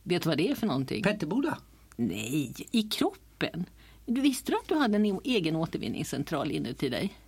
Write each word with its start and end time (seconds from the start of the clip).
Vet 0.02 0.22
du 0.22 0.28
vad 0.28 0.38
det 0.38 0.50
är 0.50 0.54
för 0.54 0.66
någonting? 0.66 1.02
Petterboda? 1.02 1.58
Nej, 1.96 2.52
i 2.70 2.82
kroppen. 2.82 3.66
Du 4.14 4.20
visste 4.20 4.52
du 4.52 4.58
att 4.58 4.68
du 4.68 4.74
hade 4.74 4.96
en 4.96 5.20
egen 5.24 5.56
återvinningscentral 5.56 6.50
inuti 6.50 6.88
dig? 6.88 7.18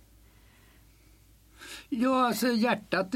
Ja, 1.89 2.27
alltså 2.27 2.47
hjärtat, 2.47 3.13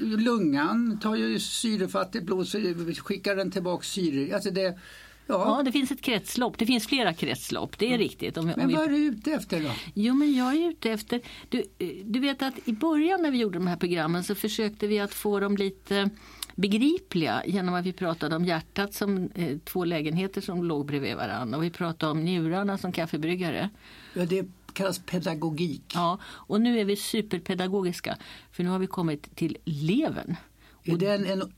lungan 0.00 0.98
tar 1.02 1.16
ju 1.16 1.40
syrefattigt 1.40 2.24
blod 2.24 2.48
så 2.48 2.58
skickar 2.98 3.36
den 3.36 3.50
tillbaka 3.50 3.82
syre. 3.82 4.34
Alltså 4.34 4.50
det, 4.50 4.78
Ja. 5.26 5.56
ja, 5.58 5.62
det 5.62 5.72
finns 5.72 5.90
ett 5.90 6.02
kretslopp. 6.02 6.58
Det 6.58 6.66
finns 6.66 6.86
flera 6.86 7.14
kretslopp, 7.14 7.78
det 7.78 7.84
är 7.84 7.88
mm. 7.88 8.00
riktigt. 8.00 8.36
Om, 8.36 8.46
men 8.46 8.60
om 8.60 8.68
vi... 8.68 8.74
vad 8.74 8.84
är 8.84 8.88
du 8.88 8.96
ute 8.96 9.32
efter 9.32 9.60
då? 9.62 9.70
Jo, 9.94 10.14
men 10.14 10.34
jag 10.34 10.54
är 10.54 10.68
ute 10.68 10.90
efter... 10.90 11.20
Du, 11.48 11.64
du 12.04 12.20
vet 12.20 12.42
att 12.42 12.54
i 12.64 12.72
början 12.72 13.22
när 13.22 13.30
vi 13.30 13.38
gjorde 13.38 13.58
de 13.58 13.66
här 13.66 13.76
programmen 13.76 14.24
så 14.24 14.34
försökte 14.34 14.86
vi 14.86 14.98
att 14.98 15.14
få 15.14 15.40
dem 15.40 15.56
lite 15.56 16.10
begripliga 16.54 17.42
genom 17.46 17.74
att 17.74 17.86
vi 17.86 17.92
pratade 17.92 18.36
om 18.36 18.44
hjärtat 18.44 18.94
som 18.94 19.30
eh, 19.34 19.58
två 19.64 19.84
lägenheter 19.84 20.40
som 20.40 20.64
låg 20.64 20.86
bredvid 20.86 21.16
varandra 21.16 21.58
och 21.58 21.64
vi 21.64 21.70
pratade 21.70 22.12
om 22.12 22.24
njurarna 22.24 22.78
som 22.78 22.92
kaffebryggare. 22.92 23.70
Ja, 24.14 24.24
det 24.24 24.46
kallas 24.72 24.98
pedagogik. 24.98 25.82
Ja, 25.94 26.18
och 26.24 26.60
nu 26.60 26.80
är 26.80 26.84
vi 26.84 26.96
superpedagogiska 26.96 28.16
för 28.52 28.62
nu 28.62 28.70
har 28.70 28.78
vi 28.78 28.86
kommit 28.86 29.36
till 29.36 29.56
levern. 29.64 30.36
Är 30.84 30.96
det 30.96 31.14
en, 31.14 31.26
en 31.26 31.52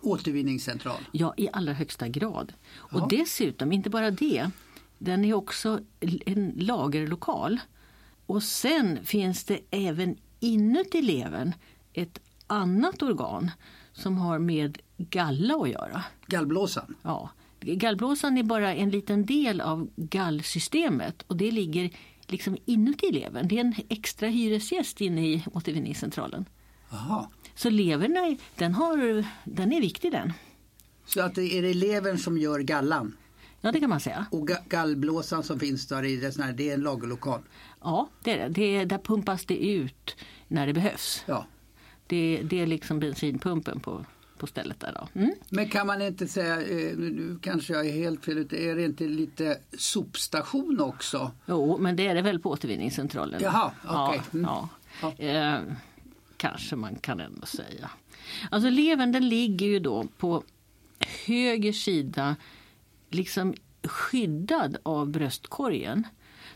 återvinningscentral? 0.00 1.00
Ja, 1.12 1.34
i 1.36 1.48
allra 1.52 1.72
högsta 1.72 2.08
grad. 2.08 2.52
Ja. 2.90 3.02
Och 3.02 3.08
dessutom, 3.08 3.72
inte 3.72 3.90
bara 3.90 4.10
det, 4.10 4.50
den 4.98 5.24
är 5.24 5.34
också 5.34 5.80
en 6.00 6.52
lagerlokal. 6.56 7.60
Och 8.26 8.42
sen 8.42 9.04
finns 9.04 9.44
det 9.44 9.60
även 9.70 10.16
inuti 10.40 11.02
levern 11.02 11.52
ett 11.92 12.20
annat 12.46 13.02
organ 13.02 13.50
som 14.00 14.18
har 14.18 14.38
med 14.38 14.78
galla 14.96 15.54
att 15.54 15.68
göra. 15.68 16.04
Gallblåsan? 16.26 16.94
Ja. 17.02 17.30
Gallblåsan 17.60 18.38
är 18.38 18.42
bara 18.42 18.74
en 18.74 18.90
liten 18.90 19.26
del 19.26 19.60
av 19.60 19.90
gallsystemet 19.96 21.22
och 21.22 21.36
det 21.36 21.50
ligger 21.50 21.90
liksom 22.26 22.56
inuti 22.64 23.12
levern. 23.12 23.48
Det 23.48 23.56
är 23.56 23.60
en 23.60 23.74
extra 23.88 24.28
hyresgäst 24.28 25.00
inne 25.00 25.26
i 25.26 25.44
återvinningscentralen. 25.52 26.44
Aha. 26.92 27.30
Så 27.54 27.70
levern 27.70 28.38
den, 28.56 28.74
har, 28.74 29.24
den 29.44 29.72
är 29.72 29.80
viktig 29.80 30.12
den. 30.12 30.32
Så 31.06 31.22
att 31.22 31.34
det 31.34 31.58
är 31.58 31.62
det 31.62 31.74
levern 31.74 32.18
som 32.18 32.38
gör 32.38 32.58
gallan? 32.60 33.16
Ja 33.60 33.72
det 33.72 33.80
kan 33.80 33.90
man 33.90 34.00
säga. 34.00 34.26
Och 34.30 34.50
gallblåsan 34.68 35.42
som 35.42 35.60
finns 35.60 35.86
där 35.86 36.04
i 36.04 36.16
det, 36.16 36.36
här, 36.38 36.52
det 36.52 36.70
är 36.70 36.74
en 36.74 36.80
lagerlokal? 36.80 37.40
Ja, 37.80 38.08
det 38.24 38.38
är 38.38 38.48
det. 38.48 38.54
det. 38.54 38.84
Där 38.84 38.98
pumpas 38.98 39.44
det 39.44 39.66
ut 39.66 40.16
när 40.48 40.66
det 40.66 40.72
behövs. 40.72 41.24
Ja. 41.26 41.46
Det, 42.10 42.40
det 42.44 42.60
är 42.60 42.66
liksom 42.66 43.00
bensinpumpen 43.00 43.80
på, 43.80 44.04
på 44.38 44.46
stället 44.46 44.80
där. 44.80 44.92
Då. 44.92 45.20
Mm. 45.20 45.34
Men 45.48 45.68
kan 45.68 45.86
man 45.86 46.02
inte 46.02 46.28
säga, 46.28 46.62
eh, 46.62 46.96
nu 46.96 47.38
kanske 47.42 47.72
jag 47.72 47.86
är 47.86 47.92
helt 47.92 48.24
fel 48.24 48.38
ute, 48.38 48.64
är 48.64 48.76
det 48.76 48.84
inte 48.84 49.04
lite 49.04 49.58
sopstation 49.78 50.80
också? 50.80 51.30
Jo, 51.46 51.78
men 51.78 51.96
det 51.96 52.06
är 52.06 52.14
det 52.14 52.22
väl 52.22 52.40
på 52.40 52.50
återvinningscentralen. 52.50 53.40
Jaha, 53.42 53.72
okej. 53.84 54.20
Okay. 54.20 54.40
Mm. 54.40 54.50
Ja, 54.50 54.68
ja. 55.02 55.24
Eh, 55.24 55.60
kanske 56.36 56.76
man 56.76 56.96
kan 56.96 57.20
ändå 57.20 57.46
säga. 57.46 57.90
Alltså 58.50 58.70
levern 58.70 59.12
den 59.12 59.28
ligger 59.28 59.66
ju 59.66 59.78
då 59.78 60.06
på 60.18 60.42
höger 61.26 61.72
sida 61.72 62.36
liksom 63.10 63.54
skyddad 63.82 64.76
av 64.82 65.08
bröstkorgen. 65.08 66.06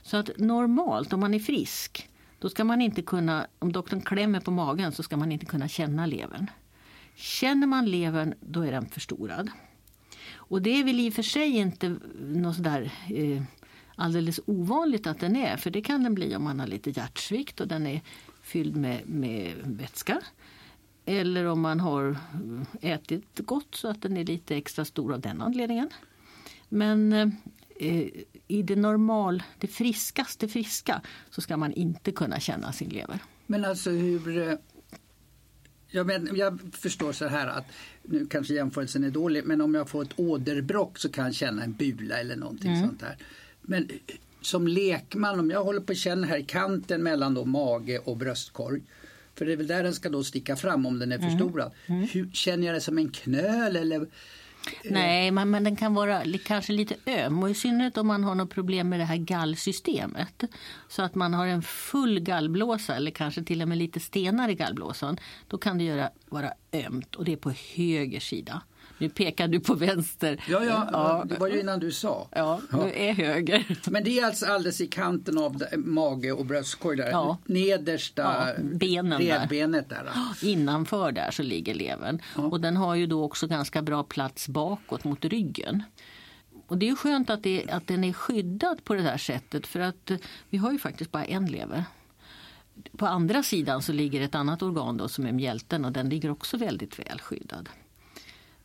Så 0.03 0.16
att 0.16 0.31
normalt 0.37 1.12
om 1.12 1.20
man 1.20 1.34
är 1.34 1.38
frisk 1.38 2.09
då 2.38 2.48
ska 2.48 2.64
man 2.64 2.80
inte 2.80 3.02
kunna, 3.02 3.46
om 3.58 3.72
doktorn 3.72 4.00
klämmer 4.00 4.40
på 4.40 4.50
magen 4.50 4.92
så 4.92 5.02
ska 5.02 5.16
man 5.16 5.32
inte 5.32 5.46
kunna 5.46 5.68
känna 5.68 6.06
levern. 6.06 6.50
Känner 7.14 7.66
man 7.66 7.86
levern 7.86 8.34
då 8.40 8.62
är 8.62 8.72
den 8.72 8.86
förstorad. 8.86 9.50
Och 10.34 10.62
det 10.62 10.70
är 10.70 10.84
väl 10.84 11.00
i 11.00 11.10
och 11.10 11.14
för 11.14 11.22
sig 11.22 11.56
inte 11.56 11.96
något 12.20 12.56
sådär 12.56 12.92
eh, 13.10 13.42
alldeles 13.96 14.40
ovanligt 14.46 15.06
att 15.06 15.20
den 15.20 15.36
är. 15.36 15.56
För 15.56 15.70
det 15.70 15.82
kan 15.82 16.02
den 16.02 16.14
bli 16.14 16.36
om 16.36 16.44
man 16.44 16.60
har 16.60 16.66
lite 16.66 16.90
hjärtsvikt 16.90 17.60
och 17.60 17.68
den 17.68 17.86
är 17.86 18.00
fylld 18.42 18.76
med, 18.76 19.08
med 19.08 19.54
vätska. 19.64 20.20
Eller 21.04 21.44
om 21.44 21.60
man 21.60 21.80
har 21.80 22.10
eh, 22.80 22.92
ätit 22.92 23.38
gott 23.38 23.74
så 23.74 23.88
att 23.88 24.02
den 24.02 24.16
är 24.16 24.24
lite 24.24 24.56
extra 24.56 24.84
stor 24.84 25.12
av 25.12 25.20
den 25.20 25.42
anledningen. 25.42 25.88
Men 26.68 27.12
eh, 27.12 27.28
eh 27.76 28.06
i 28.49 28.62
det 28.62 28.77
normal, 28.77 29.43
det 29.59 29.66
friskaste 29.66 30.49
friska 30.49 31.03
så 31.31 31.41
ska 31.41 31.56
man 31.56 31.72
inte 31.72 32.12
kunna 32.12 32.41
känna 32.41 32.72
sin 32.72 32.88
lever. 32.88 33.19
Men 33.47 33.65
alltså 33.65 33.91
hur 33.91 34.49
eh, 34.49 34.55
jag, 35.88 36.06
men, 36.06 36.37
jag 36.37 36.60
förstår 36.72 37.12
så 37.12 37.27
här 37.27 37.47
att, 37.47 37.65
nu 38.03 38.27
kanske 38.27 38.55
jämförelsen 38.55 39.05
är 39.05 39.10
dålig, 39.10 39.44
men 39.44 39.60
om 39.60 39.75
jag 39.75 39.88
får 39.88 40.03
ett 40.03 40.19
åderbråck 40.19 40.99
så 40.99 41.09
kan 41.09 41.25
jag 41.25 41.34
känna 41.34 41.65
en 41.65 41.72
bula 41.72 42.21
eller 42.21 42.37
någonting 42.37 42.71
mm. 42.71 42.88
sånt 42.88 43.03
här. 43.03 43.16
Men 43.62 43.88
som 44.41 44.69
lekman, 44.69 45.41
om 45.41 45.50
jag 45.50 45.65
håller 45.65 45.81
på 45.81 45.93
att 45.93 45.99
känna 45.99 46.26
här 46.26 46.41
kanten 46.41 47.03
mellan 47.03 47.34
då 47.34 47.44
mage 47.44 47.99
och 47.99 48.16
bröstkorg, 48.16 48.82
för 49.34 49.47
det 49.47 49.53
är 49.53 49.56
väl 49.56 49.66
där 49.66 49.82
den 49.82 49.94
ska 49.94 50.09
då 50.09 50.25
sticka 50.25 50.56
fram 50.56 50.87
om 50.87 50.99
den 50.99 51.12
är 51.12 51.19
mm. 51.19 51.31
förstorad. 51.31 51.72
Mm. 51.87 52.09
Hur, 52.12 52.31
känner 52.32 52.66
jag 52.66 52.76
det 52.76 52.81
som 52.81 52.99
en 52.99 53.11
knöl 53.11 53.76
eller 53.76 54.06
Nej, 54.84 55.30
men, 55.30 55.50
men 55.50 55.64
den 55.64 55.76
kan 55.76 55.94
vara 55.94 56.22
kanske 56.44 56.72
lite 56.72 56.94
öm 57.06 57.42
och 57.42 57.50
i 57.50 57.54
synnerhet 57.54 57.97
om 57.97 58.06
man 58.06 58.25
har 58.25 58.34
något 58.34 58.50
problem 58.50 58.88
med 58.88 59.00
det 59.00 59.05
här 59.05 59.16
gallsystemet. 59.16 60.44
Så 60.88 61.02
att 61.02 61.14
man 61.14 61.34
har 61.34 61.46
en 61.46 61.62
full 61.62 62.20
gallblåsa 62.20 62.96
eller 62.96 63.11
kanske 63.11 63.43
till 63.43 63.62
och 63.62 63.69
med 63.69 63.78
lite 63.78 64.00
stenar 64.00 64.49
i 64.49 64.55
gallblåsan. 64.55 65.19
Då 65.49 65.58
kan 65.58 65.78
det 65.78 65.84
göra, 65.84 66.11
vara 66.28 66.52
ömt 66.72 67.14
och 67.14 67.25
det 67.25 67.32
är 67.32 67.37
på 67.37 67.50
höger 67.75 68.20
sida. 68.20 68.62
Nu 68.99 69.08
pekar 69.08 69.49
du 69.49 69.61
på 69.61 69.75
vänster. 69.75 70.44
Ja, 70.49 70.64
ja, 70.64 70.88
ja, 70.93 71.25
det 71.29 71.38
var 71.38 71.49
ju 71.49 71.61
innan 71.61 71.81
du 71.81 71.93
sa. 71.93 72.29
Ja, 72.31 72.61
nu 72.73 72.93
är 72.94 73.12
höger. 73.12 73.91
Men 73.91 74.05
det 74.05 74.19
är 74.19 74.26
alltså 74.26 74.46
alldeles 74.46 74.81
i 74.81 74.87
kanten 74.87 75.38
av 75.38 75.64
mage 75.76 76.32
och 76.32 76.46
bröstkorg 76.46 76.96
där. 76.96 77.11
Ja. 77.11 77.38
Nedersta 77.44 78.23
ja, 78.23 78.62
benen 78.62 79.23
ledbenet 79.23 79.88
där. 79.88 80.05
där. 80.05 80.14
Innanför 80.49 81.12
där 81.12 81.31
så 81.31 81.43
ligger 81.43 81.75
levern. 81.75 82.23
Ja. 82.37 82.43
Och 82.43 82.61
den 82.61 82.76
har 82.76 82.94
ju 82.94 83.06
då 83.06 83.25
också 83.25 83.46
ganska 83.46 83.82
bra 83.82 84.02
plats 84.02 84.49
bakåt 84.49 85.05
mot 85.05 85.25
ryggen. 85.25 85.82
Och 86.67 86.79
det 86.79 86.88
är 86.88 86.94
skönt 86.94 87.31
att, 87.31 87.43
det, 87.43 87.70
att 87.70 87.87
den 87.87 88.05
är 88.05 88.12
skyddad 88.12 88.85
på 88.85 88.94
det 88.94 89.02
där 89.02 89.19
sättet 89.19 89.67
för 89.67 89.81
att 89.81 90.11
vi 90.50 90.58
har 90.58 90.73
ju 90.73 90.79
faktiskt 90.79 91.12
bara 91.12 91.25
en 91.25 91.47
lever. 91.47 91.85
På 92.97 93.06
andra 93.06 93.43
sidan 93.43 93.82
så 93.82 93.93
ligger 93.93 94.20
ett 94.20 94.35
annat 94.35 94.62
organ 94.62 94.97
då 94.97 95.08
som 95.08 95.26
är 95.26 95.32
mjälten 95.32 95.85
och 95.85 95.93
den 95.93 96.08
ligger 96.08 96.31
också 96.31 96.56
väldigt 96.56 96.99
väl 96.99 97.20
skyddad. 97.20 97.69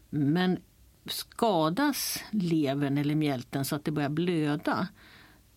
Men 0.09 0.57
skadas 1.05 2.23
levern 2.31 2.97
eller 2.97 3.15
mjälten 3.15 3.65
så 3.65 3.75
att 3.75 3.85
det 3.85 3.91
börjar 3.91 4.09
blöda 4.09 4.87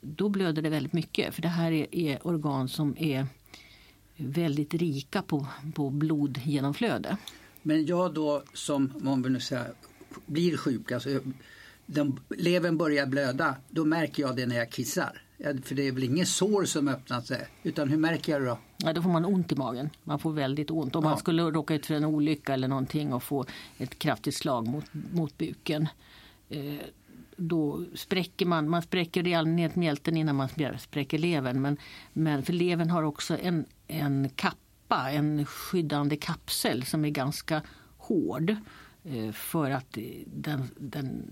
då 0.02 0.28
blöder 0.28 0.62
det 0.62 0.70
väldigt 0.70 0.92
mycket. 0.92 1.34
För 1.34 1.42
det 1.42 1.48
här 1.48 1.72
är, 1.72 1.94
är 1.94 2.26
organ 2.26 2.68
som 2.68 2.94
är 2.98 3.26
väldigt 4.16 4.74
rika 4.74 5.22
på, 5.22 5.46
på 5.74 5.90
blodgenomflöde. 5.90 7.16
Men 7.62 7.86
jag 7.86 8.14
då 8.14 8.42
som, 8.54 8.92
man 9.00 9.22
vill 9.22 9.40
säga, 9.40 9.66
blir 10.26 10.56
sjuk, 10.56 10.92
alltså 10.92 11.20
den, 11.86 12.20
levern 12.28 12.76
börjar 12.76 13.06
blöda, 13.06 13.56
då 13.70 13.84
märker 13.84 14.22
jag 14.22 14.36
det 14.36 14.46
när 14.46 14.56
jag 14.56 14.70
kissar. 14.70 15.22
För 15.42 15.74
det 15.74 15.88
är 15.88 15.92
väl 15.92 16.04
ingen 16.04 16.26
sår 16.26 16.64
som 16.64 16.88
öppnar 16.88 17.20
sig. 17.20 17.46
Utan 17.62 17.88
hur 17.88 17.96
märker 17.96 18.32
jag 18.32 18.42
det 18.42 18.46
då? 18.46 18.58
Ja, 18.76 18.92
då 18.92 19.02
får 19.02 19.10
man 19.10 19.24
ont 19.24 19.52
i 19.52 19.56
magen. 19.56 19.90
Man 20.04 20.18
får 20.18 20.32
väldigt 20.32 20.70
ont. 20.70 20.96
Om 20.96 21.04
ja. 21.04 21.10
man 21.10 21.18
skulle 21.18 21.42
råka 21.42 21.74
ut 21.74 21.86
för 21.86 21.94
en 21.94 22.04
olycka 22.04 22.54
eller 22.54 22.68
någonting 22.68 23.12
och 23.12 23.22
få 23.22 23.44
ett 23.78 23.98
kraftigt 23.98 24.34
slag 24.34 24.68
mot, 24.68 24.84
mot 25.12 25.38
buken. 25.38 25.88
Eh, 26.48 26.74
då 27.36 27.84
spräcker 27.94 28.46
man, 28.46 28.68
man 28.68 28.82
spräcker 28.82 29.26
i 29.26 29.34
allmänhet 29.34 29.76
mjälten 29.76 30.16
innan 30.16 30.36
man 30.36 30.48
spräcker 30.78 31.18
levern. 31.18 31.62
Men, 31.62 31.76
men 32.12 32.42
för 32.42 32.52
levern 32.52 32.90
har 32.90 33.02
också 33.02 33.38
en, 33.42 33.64
en 33.88 34.28
kappa 34.28 35.10
en 35.10 35.46
skyddande 35.46 36.16
kapsel 36.16 36.84
som 36.84 37.04
är 37.04 37.10
ganska 37.10 37.62
hård 37.96 38.56
för 39.32 39.70
att 39.70 39.98
den, 40.26 40.70
den, 40.76 41.30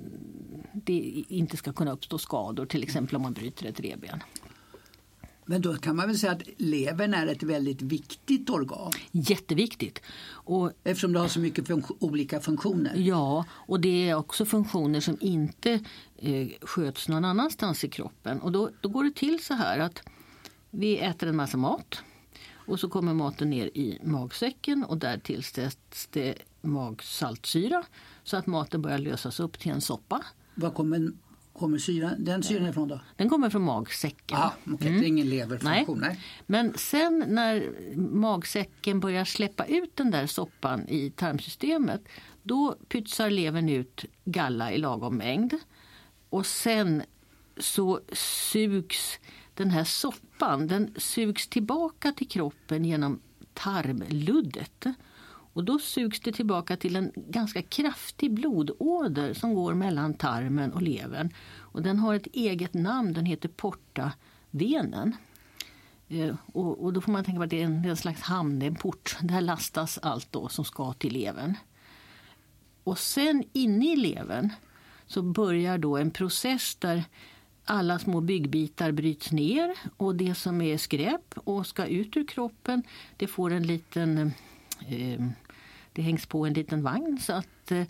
det 0.72 1.24
inte 1.28 1.56
ska 1.56 1.72
kunna 1.72 1.92
uppstå 1.92 2.18
skador, 2.18 2.66
till 2.66 2.82
exempel 2.82 3.16
om 3.16 3.22
man 3.22 3.32
bryter 3.32 3.66
ett 3.66 3.80
revben. 3.80 4.22
Men 5.50 5.62
då 5.62 5.74
kan 5.74 5.96
man 5.96 6.06
väl 6.06 6.18
säga 6.18 6.32
att 6.32 6.42
levern 6.56 7.14
är 7.14 7.26
ett 7.26 7.42
väldigt 7.42 7.82
viktigt 7.82 8.50
organ? 8.50 8.92
Jätteviktigt. 9.10 10.02
Och, 10.28 10.72
Eftersom 10.84 11.12
det 11.12 11.18
har 11.18 11.28
så 11.28 11.40
mycket 11.40 11.66
fun 11.66 11.84
olika 11.98 12.40
funktioner? 12.40 12.94
Ja, 12.96 13.44
och 13.50 13.80
det 13.80 14.08
är 14.08 14.14
också 14.14 14.44
funktioner 14.44 15.00
som 15.00 15.16
inte 15.20 15.80
eh, 16.16 16.48
sköts 16.60 17.08
någon 17.08 17.24
annanstans 17.24 17.84
i 17.84 17.88
kroppen. 17.88 18.40
Och 18.40 18.52
då, 18.52 18.70
då 18.80 18.88
går 18.88 19.04
det 19.04 19.14
till 19.14 19.44
så 19.44 19.54
här 19.54 19.78
att 19.78 20.02
vi 20.70 20.98
äter 20.98 21.28
en 21.28 21.36
massa 21.36 21.56
mat 21.56 22.02
och 22.70 22.80
så 22.80 22.88
kommer 22.88 23.14
maten 23.14 23.50
ner 23.50 23.66
i 23.66 23.98
magsäcken 24.02 24.84
och 24.84 24.98
där 24.98 25.18
tillsätts 25.18 26.08
det 26.10 26.34
magsaltsyra 26.60 27.82
så 28.22 28.36
att 28.36 28.46
maten 28.46 28.82
börjar 28.82 28.98
lösas 28.98 29.40
upp 29.40 29.58
till 29.58 29.70
en 29.70 29.80
soppa. 29.80 30.24
Var 30.54 30.70
kommer, 30.70 31.12
kommer 31.52 31.78
syran, 31.78 32.24
den 32.24 32.42
syran 32.42 32.68
ifrån 32.68 32.88
då? 32.88 33.00
Den 33.16 33.28
kommer 33.28 33.50
från 33.50 33.62
magsäcken. 33.62 34.38
Ah, 34.38 34.52
okay. 34.74 34.88
mm. 34.88 35.00
Det 35.00 35.06
är 35.06 35.08
ingen 35.08 35.28
leverfunktion? 35.28 35.98
Nej. 35.98 36.08
nej. 36.08 36.20
Men 36.46 36.72
sen 36.76 37.24
när 37.28 37.70
magsäcken 37.96 39.00
börjar 39.00 39.24
släppa 39.24 39.64
ut 39.64 39.96
den 39.96 40.10
där 40.10 40.26
soppan 40.26 40.88
i 40.88 41.10
tarmsystemet 41.10 42.02
då 42.42 42.76
pytsar 42.88 43.30
levern 43.30 43.68
ut 43.68 44.04
galla 44.24 44.72
i 44.72 44.78
lagom 44.78 45.16
mängd. 45.16 45.54
Och 46.28 46.46
sen 46.46 47.02
så 47.58 48.00
sugs 48.12 49.18
den 49.54 49.70
här 49.70 49.84
soppan 49.84 50.66
den 50.66 50.94
sugs 50.96 51.48
tillbaka 51.48 52.12
till 52.12 52.28
kroppen 52.28 52.84
genom 52.84 53.20
tarmluddet. 53.54 54.86
Och 55.52 55.64
då 55.64 55.78
sugs 55.78 56.20
det 56.20 56.32
tillbaka 56.32 56.76
till 56.76 56.96
en 56.96 57.12
ganska 57.14 57.62
kraftig 57.62 58.34
blodåder 58.34 59.34
som 59.34 59.54
går 59.54 59.74
mellan 59.74 60.14
tarmen 60.14 60.72
och 60.72 60.82
levern. 60.82 61.30
Och 61.58 61.82
den 61.82 61.98
har 61.98 62.14
ett 62.14 62.26
eget 62.26 62.74
namn, 62.74 63.12
den 63.12 63.24
heter 63.24 63.48
portavenen. 63.48 65.16
Eh, 66.08 66.34
och, 66.46 66.84
och, 66.84 66.92
då 66.92 67.00
får 67.00 67.12
man 67.12 67.24
tänka 67.24 67.38
på 67.38 67.44
att 67.44 67.50
det 67.50 67.60
är 67.60 67.64
en, 67.64 67.84
en 67.84 67.96
slags 67.96 68.20
hamn, 68.20 68.58
det 68.58 68.66
är 68.66 68.70
en 68.70 68.76
port. 68.76 69.16
Där 69.22 69.40
lastas 69.40 69.98
allt 70.02 70.32
då 70.32 70.48
som 70.48 70.64
ska 70.64 70.92
till 70.92 71.12
levern. 71.12 71.54
Och 72.84 72.98
sen 72.98 73.44
inne 73.52 73.92
i 73.92 73.96
levern 73.96 74.50
så 75.06 75.22
börjar 75.22 75.78
då 75.78 75.96
en 75.96 76.10
process 76.10 76.76
där 76.76 77.04
alla 77.64 77.98
små 77.98 78.20
byggbitar 78.20 78.92
bryts 78.92 79.32
ner 79.32 79.74
och 79.96 80.14
det 80.14 80.34
som 80.34 80.60
är 80.60 80.76
skräp 80.76 81.34
och 81.34 81.66
ska 81.66 81.86
ut 81.86 82.16
ur 82.16 82.26
kroppen 82.26 82.82
det 83.16 83.26
får 83.26 83.52
en 83.52 83.62
liten 83.62 84.32
eh, 84.88 85.20
det 85.92 86.02
hängs 86.02 86.26
på 86.26 86.46
en 86.46 86.52
liten 86.52 86.82
vagn 86.82 87.18
så 87.20 87.32
att 87.32 87.72
eh, 87.72 87.86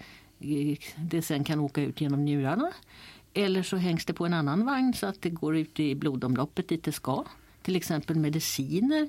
det 0.96 1.22
sen 1.22 1.44
kan 1.44 1.60
åka 1.60 1.82
ut 1.82 2.00
genom 2.00 2.24
njurarna. 2.24 2.72
Eller 3.34 3.62
så 3.62 3.76
hängs 3.76 4.04
det 4.04 4.12
på 4.12 4.26
en 4.26 4.34
annan 4.34 4.66
vagn 4.66 4.94
så 4.94 5.06
att 5.06 5.22
det 5.22 5.30
går 5.30 5.56
ut 5.56 5.80
i 5.80 5.94
blodomloppet 5.94 6.68
dit 6.68 6.84
det 6.84 6.92
ska. 6.92 7.24
Till 7.62 7.76
exempel 7.76 8.16
mediciner 8.16 9.08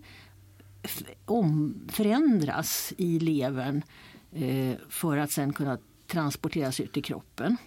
om, 1.25 1.75
förändras 1.87 2.93
i 2.97 3.19
levern 3.19 3.83
eh, 4.31 4.75
för 4.89 5.17
att 5.17 5.31
sen 5.31 5.53
kunna 5.53 5.77
transporteras 6.07 6.79
ut 6.79 6.97
i 6.97 7.01
kroppen. 7.01 7.57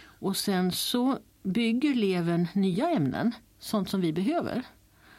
Och 0.00 0.36
sen 0.36 0.72
så 0.72 1.18
bygger 1.42 1.94
levern 1.94 2.48
nya 2.52 2.90
ämnen, 2.90 3.34
sånt 3.58 3.90
som 3.90 4.00
vi 4.00 4.12
behöver. 4.12 4.66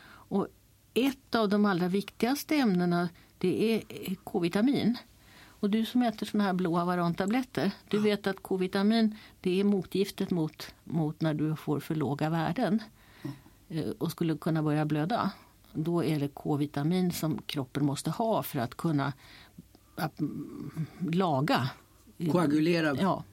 Och 0.08 0.48
ett 0.94 1.36
av 1.36 1.50
de 1.50 1.66
allra 1.66 1.88
viktigaste 1.88 2.56
ämnena 2.56 3.10
det 3.38 3.74
är 3.74 3.84
K-vitamin. 4.16 4.98
Och 5.48 5.70
du 5.70 5.86
som 5.86 6.02
äter 6.02 6.26
såna 6.26 6.44
här 6.44 6.54
blå 6.54 6.78
Avaron-tabletter, 6.78 7.72
du 7.88 7.98
ja. 7.98 8.04
vet 8.04 8.28
att 8.28 8.44
K-vitamin 8.44 9.16
det 9.42 9.60
är 9.60 9.64
motgiftet 9.64 10.32
mot, 10.32 10.74
mot 10.84 11.22
när 11.22 11.34
du 11.34 11.56
får 11.56 11.80
för 11.80 11.96
låga 11.96 12.30
värden 12.30 12.84
ja. 13.68 13.84
och 13.98 14.12
skulle 14.12 14.38
kunna 14.38 14.64
börja 14.64 14.86
blöda. 14.86 15.32
Då 15.74 16.04
är 16.04 16.20
det 16.20 16.28
K-vitamin 16.28 17.12
som 17.12 17.42
kroppen 17.46 17.86
måste 17.86 18.10
ha 18.10 18.44
för 18.44 18.60
att 18.60 18.76
kunna 18.76 19.14
att, 19.96 20.20
laga. 21.00 21.70
Koagulera? 22.32 22.96
Ja. 23.02 23.24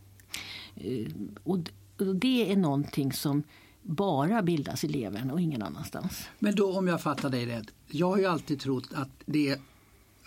Och 1.45 1.59
det 2.05 2.53
är 2.53 2.57
någonting 2.57 3.13
som 3.13 3.43
bara 3.83 4.43
bildas 4.43 4.85
i 4.85 4.89
levern 4.89 5.31
och 5.31 5.41
ingen 5.41 5.63
annanstans. 5.63 6.29
Men 6.39 6.55
då 6.55 6.79
om 6.79 6.87
jag 6.89 7.03
fattar 7.03 7.31
dig 7.31 7.47
rätt. 7.47 7.67
Jag 7.87 8.11
har 8.11 8.19
ju 8.19 8.27
alltid 8.27 8.61
trott 8.61 8.89
att 8.95 9.09
det 9.27 9.49
är 9.49 9.59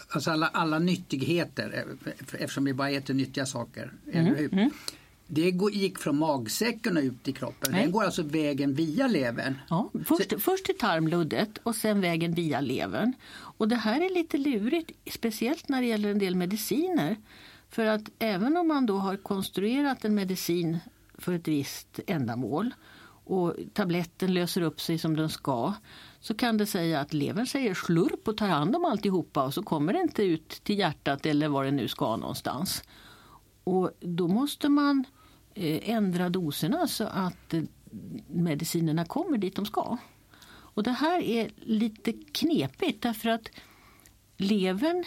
alltså 0.10 0.32
alla, 0.32 0.48
alla 0.48 0.80
nyttigheter, 0.80 1.86
eftersom 2.32 2.66
vi 2.66 2.74
bara 2.74 2.90
äter 2.90 3.14
nyttiga 3.14 3.46
saker. 3.46 3.94
Mm? 4.14 4.50
Mm. 4.52 4.72
Det 5.28 5.52
gick 5.72 6.00
från 6.00 6.18
magsäcken 6.18 6.98
och 6.98 7.04
ut 7.04 7.28
i 7.28 7.32
kroppen. 7.32 7.72
Nej. 7.72 7.82
Den 7.82 7.92
går 7.92 8.04
alltså 8.04 8.24
vägen 8.24 8.74
via 8.74 9.08
levern. 9.08 9.56
Ja, 9.70 9.92
först, 10.06 10.32
Så. 10.32 10.40
först 10.40 10.66
till 10.66 10.78
tarmluddet 10.78 11.58
och 11.64 11.76
sen 11.76 12.02
vägen 12.02 12.34
via 12.34 12.62
levern. 12.62 13.14
Och 13.32 13.68
det 13.68 13.76
här 13.76 14.02
är 14.02 14.14
lite 14.14 14.38
lurigt, 14.38 14.92
speciellt 15.12 15.70
när 15.70 15.82
det 15.82 15.88
gäller 15.88 16.10
en 16.10 16.20
del 16.20 16.36
mediciner. 16.36 17.16
För 17.70 17.86
att 17.86 18.10
även 18.20 18.58
om 18.58 18.68
man 18.68 18.86
då 18.86 18.98
har 18.98 19.18
konstruerat 19.18 20.06
en 20.06 20.16
medicin 20.16 20.80
för 21.20 21.34
ett 21.34 21.48
visst 21.48 22.00
ändamål 22.08 22.74
och 23.30 23.56
tabletten 23.74 24.34
löser 24.34 24.62
upp 24.62 24.82
sig 24.82 24.98
som 24.98 25.16
den 25.16 25.30
ska 25.30 25.74
så 26.20 26.34
kan 26.34 26.58
det 26.58 26.66
säga 26.66 27.00
att 27.00 27.14
levern 27.14 27.48
säger 27.48 27.74
slurp 27.74 28.28
och 28.28 28.38
tar 28.38 28.48
hand 28.48 28.76
om 28.76 28.86
alltihopa 28.86 29.44
och 29.44 29.54
så 29.54 29.64
kommer 29.64 29.94
det 29.94 30.00
inte 30.00 30.24
ut 30.24 30.50
till 30.50 30.80
hjärtat 30.80 31.26
eller 31.26 31.48
var 31.48 31.64
det 31.64 31.72
nu 31.72 31.88
ska 31.88 32.16
någonstans. 32.16 32.84
Och 33.64 33.92
då 34.00 34.28
måste 34.28 34.70
man 34.70 35.06
eh, 35.54 35.90
ändra 35.90 36.30
doserna 36.30 36.88
så 36.88 37.04
att 37.04 37.54
eh, 37.54 37.64
medicinerna 38.28 39.06
kommer 39.06 39.38
dit 39.38 39.56
de 39.56 39.66
ska. 39.66 39.98
Och 40.48 40.84
det 40.84 40.92
här 40.92 41.22
är 41.22 41.50
lite 41.56 42.14
knepigt 42.14 43.04
därför 43.04 43.30
att 43.30 43.50
levern 44.38 45.04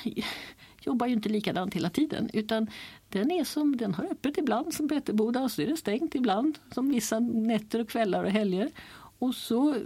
jobbar 0.86 1.06
ju 1.06 1.12
inte 1.12 1.28
likadant 1.28 1.74
hela 1.74 1.90
tiden. 1.90 2.30
Utan 2.32 2.70
den, 3.08 3.30
är 3.30 3.44
som, 3.44 3.76
den 3.76 3.94
har 3.94 4.04
öppet 4.04 4.38
ibland 4.38 4.74
som 4.74 4.86
Beteboda 4.86 5.40
och 5.40 5.50
så 5.50 5.62
är 5.62 5.66
det 5.66 5.76
stängt 5.76 6.14
ibland 6.14 6.58
som 6.74 6.88
vissa 6.88 7.20
nätter 7.20 7.80
och 7.80 7.88
kvällar 7.88 8.24
och 8.24 8.30
helger. 8.30 8.70
Och 9.18 9.34
så 9.34 9.76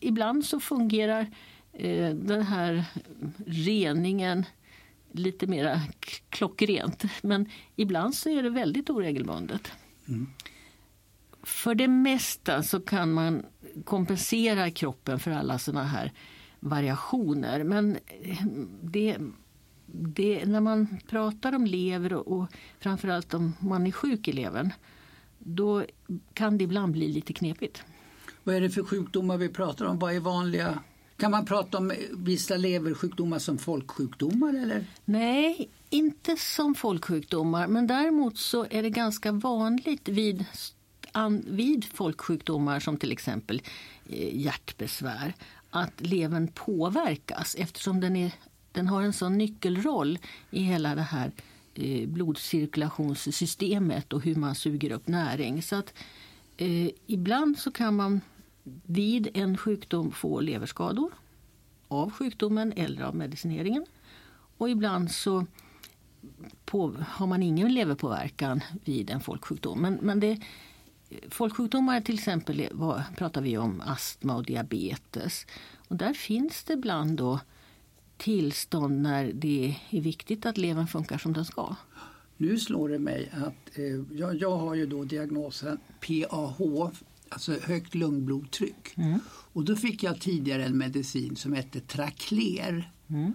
ibland 0.00 0.44
så 0.44 0.60
fungerar 0.60 1.26
eh, 1.72 2.14
den 2.14 2.42
här 2.42 2.84
reningen 3.46 4.44
lite 5.12 5.46
mer 5.46 5.80
klockrent. 6.28 7.04
Men 7.22 7.48
ibland 7.76 8.14
så 8.14 8.28
är 8.28 8.42
det 8.42 8.50
väldigt 8.50 8.90
oregelbundet. 8.90 9.72
Mm. 10.08 10.26
För 11.42 11.74
det 11.74 11.88
mesta 11.88 12.62
så 12.62 12.80
kan 12.80 13.12
man 13.12 13.46
kompensera 13.84 14.70
kroppen 14.70 15.18
för 15.18 15.30
alla 15.30 15.58
såna 15.58 15.84
här 15.84 16.12
variationer. 16.60 17.64
Men 17.64 17.98
det, 18.82 19.16
det, 19.92 20.46
när 20.46 20.60
man 20.60 20.98
pratar 21.08 21.54
om 21.54 21.66
lever 21.66 22.12
och, 22.12 22.38
och 22.38 22.46
framförallt 22.78 23.34
om 23.34 23.54
man 23.60 23.86
är 23.86 23.92
sjuk 23.92 24.28
i 24.28 24.32
levern 24.32 24.72
då 25.38 25.84
kan 26.34 26.58
det 26.58 26.64
ibland 26.64 26.92
bli 26.92 27.08
lite 27.08 27.32
knepigt. 27.32 27.82
Vad 28.44 28.54
är 28.54 28.60
det 28.60 28.70
för 28.70 28.82
sjukdomar 28.82 29.36
vi 29.36 29.48
pratar 29.48 29.84
om? 29.84 29.98
Vad 29.98 30.14
är 30.14 30.20
vanliga? 30.20 30.78
Kan 31.16 31.30
man 31.30 31.44
prata 31.44 31.78
om 31.78 31.92
vissa 32.12 32.56
leversjukdomar 32.56 33.38
som 33.38 33.58
folksjukdomar? 33.58 34.54
Eller? 34.54 34.86
Nej, 35.04 35.68
inte 35.90 36.36
som 36.36 36.74
folksjukdomar 36.74 37.66
men 37.66 37.86
däremot 37.86 38.38
så 38.38 38.66
är 38.70 38.82
det 38.82 38.90
ganska 38.90 39.32
vanligt 39.32 40.08
vid, 40.08 40.44
vid 41.44 41.84
folksjukdomar 41.84 42.80
som 42.80 42.96
till 42.96 43.12
exempel 43.12 43.62
eh, 44.08 44.36
hjärtbesvär 44.36 45.34
att 45.70 46.00
levern 46.00 46.48
påverkas 46.48 47.54
eftersom 47.58 48.00
den, 48.00 48.16
är, 48.16 48.32
den 48.72 48.88
har 48.88 49.02
en 49.02 49.12
sån 49.12 49.38
nyckelroll 49.38 50.18
i 50.50 50.62
hela 50.62 50.94
det 50.94 51.02
här 51.02 51.32
eh, 51.74 52.08
blodcirkulationssystemet 52.08 54.12
och 54.12 54.22
hur 54.22 54.34
man 54.34 54.54
suger 54.54 54.92
upp 54.92 55.08
näring. 55.08 55.62
Så 55.62 55.76
att 55.76 55.94
eh, 56.56 56.90
ibland 57.06 57.58
så 57.58 57.70
kan 57.70 57.96
man 57.96 58.20
vid 58.86 59.28
en 59.34 59.56
sjukdom 59.56 60.12
få 60.12 60.40
leverskador 60.40 61.12
av 61.88 62.10
sjukdomen 62.10 62.72
eller 62.76 63.02
av 63.02 63.14
medicineringen. 63.14 63.86
Och 64.56 64.70
ibland 64.70 65.10
så 65.10 65.46
på, 66.64 66.96
har 67.08 67.26
man 67.26 67.42
ingen 67.42 67.74
leverpåverkan 67.74 68.60
vid 68.84 69.10
en 69.10 69.20
folksjukdom. 69.20 69.80
Men, 69.80 69.94
men 69.94 70.20
det, 70.20 70.40
folksjukdomar 71.28 72.00
till 72.00 72.14
exempel 72.14 72.68
vad, 72.72 73.02
pratar 73.16 73.40
vi 73.40 73.58
om 73.58 73.80
astma 73.80 74.36
och 74.36 74.44
diabetes. 74.44 75.46
Och 75.88 75.96
där 75.96 76.14
finns 76.14 76.64
det 76.64 76.72
ibland 76.72 77.16
då 77.16 77.40
tillstånd 78.20 79.02
när 79.02 79.32
det 79.32 79.76
är 79.90 80.00
viktigt 80.00 80.46
att 80.46 80.58
levern 80.58 80.86
funkar 80.86 81.18
som 81.18 81.32
den 81.32 81.44
ska. 81.44 81.76
Nu 82.36 82.58
slår 82.58 82.88
det 82.88 82.98
mig 82.98 83.32
att 83.32 83.78
eh, 83.78 84.18
jag, 84.18 84.36
jag, 84.36 84.56
har 84.58 84.74
ju 84.74 84.86
då 84.86 85.04
diagnosen 85.04 85.78
PAH, 86.00 86.90
alltså 87.28 87.52
högt 87.62 87.94
lungblodtryck. 87.94 88.96
Mm. 88.96 89.18
Och 89.28 89.64
då 89.64 89.76
fick 89.76 90.02
jag 90.02 90.20
tidigare 90.20 90.64
en 90.64 90.78
medicin 90.78 91.36
som 91.36 91.52
hette 91.52 91.80
Tracler. 91.80 92.90
Mm. 93.08 93.32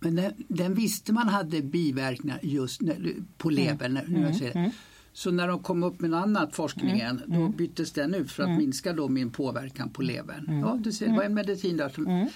Men 0.00 0.16
den, 0.16 0.32
den 0.48 0.74
visste 0.74 1.12
man 1.12 1.28
hade 1.28 1.62
biverkningar 1.62 2.40
just 2.42 2.80
när, 2.80 3.14
på 3.36 3.50
levern. 3.50 3.96
Mm. 3.96 4.20
När, 4.20 4.42
mm. 4.42 4.56
mm. 4.56 4.70
Så 5.16 5.30
när 5.30 5.48
de 5.48 5.58
kom 5.58 5.82
upp 5.82 6.00
med 6.00 6.14
annat 6.14 6.56
forskningen 6.56 7.22
mm. 7.26 7.40
då 7.40 7.48
byttes 7.48 7.92
den 7.92 8.14
ut 8.14 8.32
för 8.32 8.42
att 8.42 8.58
minska 8.58 8.92
då 8.92 9.08
min 9.08 9.30
påverkan 9.30 9.90
på 9.90 10.02
levern. 10.02 10.60
Ja, 10.60 10.78
du 10.80 10.92
ser, 10.92 11.06
det 11.06 11.12
var 11.12 11.22
en 11.22 11.34
medicin 11.34 11.76
där 11.76 11.88
som 11.88 12.28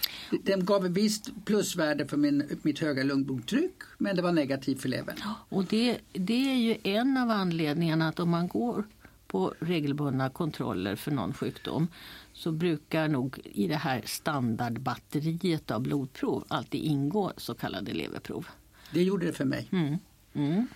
den 0.43 0.65
gav 0.65 0.87
ett 0.87 0.93
visst 0.93 1.31
plusvärde 1.45 2.07
för 2.07 2.17
min, 2.17 2.59
mitt 2.63 2.79
höga 2.79 3.03
lungblodtryck 3.03 3.75
men 3.99 4.17
det 4.17 4.23
var 4.23 4.33
negativt 4.33 4.83
för 4.83 4.89
levern. 4.89 5.17
Och 5.49 5.65
det, 5.65 5.99
det 6.13 6.51
är 6.51 6.57
ju 6.57 6.77
en 6.83 7.17
av 7.17 7.31
anledningarna 7.31 8.09
att 8.09 8.21
om 8.21 8.31
man 8.31 8.49
går 8.49 8.85
på 9.27 9.55
regelbundna 9.61 10.31
kontroller 10.31 10.97
för 10.97 11.11
någon 11.11 11.35
sjukdom 11.35 11.89
så 12.33 12.53
brukar 12.53 13.09
nog 13.09 13.39
i 13.45 13.67
det 13.67 13.77
här 13.77 14.03
standardbatteriet 14.05 15.71
av 15.71 15.81
blodprov 15.81 16.45
alltid 16.49 16.81
ingå 16.83 17.33
så 17.37 17.55
kallade 17.55 17.93
leverprov. 17.93 18.47
Det 18.93 19.03
gjorde 19.03 19.27
det 19.27 19.33
för 19.33 19.45
mig. 19.45 19.69
Mm. 19.73 19.97
Mm. 20.35 20.67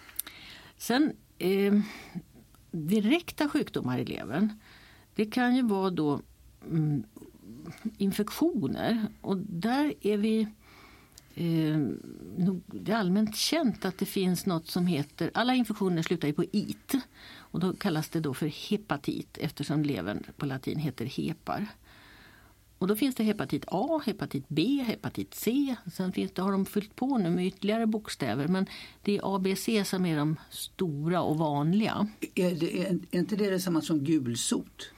Sen 0.78 1.12
eh, 1.42 1.80
direkta 2.70 3.49
sjukdomar 3.49 3.99
i 3.99 4.04
levern 4.04 4.52
det 5.14 5.26
kan 5.26 5.56
ju 5.56 5.62
vara 5.62 5.90
då 5.90 6.20
mm, 6.70 7.04
infektioner 7.99 9.06
och 9.20 9.37
där 9.37 9.94
är 10.00 10.16
vi 10.16 10.40
eh, 11.34 11.78
det 12.66 12.92
är 12.92 12.96
allmänt 12.96 13.37
känt 13.37 13.84
att 13.84 13.99
det 13.99 14.06
finns 14.06 14.46
något 14.46 14.66
som 14.66 14.87
heter, 14.87 15.30
alla 15.34 15.54
infektioner 15.54 16.02
slutar 16.02 16.28
ju 16.28 16.34
på 16.34 16.44
it 16.52 16.94
och 17.37 17.61
då 17.61 17.72
kallas 17.72 18.08
det 18.08 18.20
då 18.20 18.34
för 18.34 18.70
hepatit 18.70 19.38
eftersom 19.40 19.82
levern 19.82 20.25
på 20.37 20.46
latin 20.46 20.78
heter 20.78 21.04
hepar. 21.04 21.66
Och 22.82 22.88
då 22.88 22.96
finns 22.96 23.14
det 23.14 23.24
hepatit 23.24 23.64
A, 23.66 24.00
hepatit 24.06 24.44
B, 24.48 24.84
hepatit 24.86 25.34
C. 25.34 25.76
Sen 25.92 26.12
finns 26.12 26.32
det, 26.32 26.42
har 26.42 26.52
de 26.52 26.66
fyllt 26.66 26.96
på 26.96 27.18
nu 27.18 27.30
med 27.30 27.46
ytterligare 27.46 27.86
bokstäver 27.86 28.48
men 28.48 28.66
det 29.02 29.16
är 29.16 29.36
A, 29.36 29.38
B, 29.38 29.56
C 29.56 29.84
som 29.84 30.06
är 30.06 30.16
de 30.16 30.36
stora 30.50 31.22
och 31.22 31.38
vanliga. 31.38 32.08
Är, 32.34 32.54
det, 32.54 32.82
är 32.82 32.98
inte 33.10 33.36
det 33.36 33.50
detsamma 33.50 33.80
som 33.80 34.04
gulsot? 34.04 34.90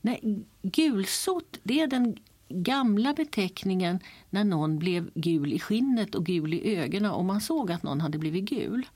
Nej, 0.00 0.44
gulsot 0.62 1.58
det 1.62 1.80
är 1.80 1.86
den 1.86 2.16
gamla 2.48 3.12
beteckningen 3.12 4.00
när 4.30 4.44
någon 4.44 4.78
blev 4.78 5.10
gul 5.14 5.52
i 5.52 5.58
skinnet 5.58 6.14
och 6.14 6.26
gul 6.26 6.54
i 6.54 6.76
ögonen 6.76 7.10
och 7.10 7.24
man 7.24 7.40
såg 7.40 7.72
att 7.72 7.82
någon 7.82 8.00
hade 8.00 8.18
blivit 8.18 8.44
gul. 8.44 8.86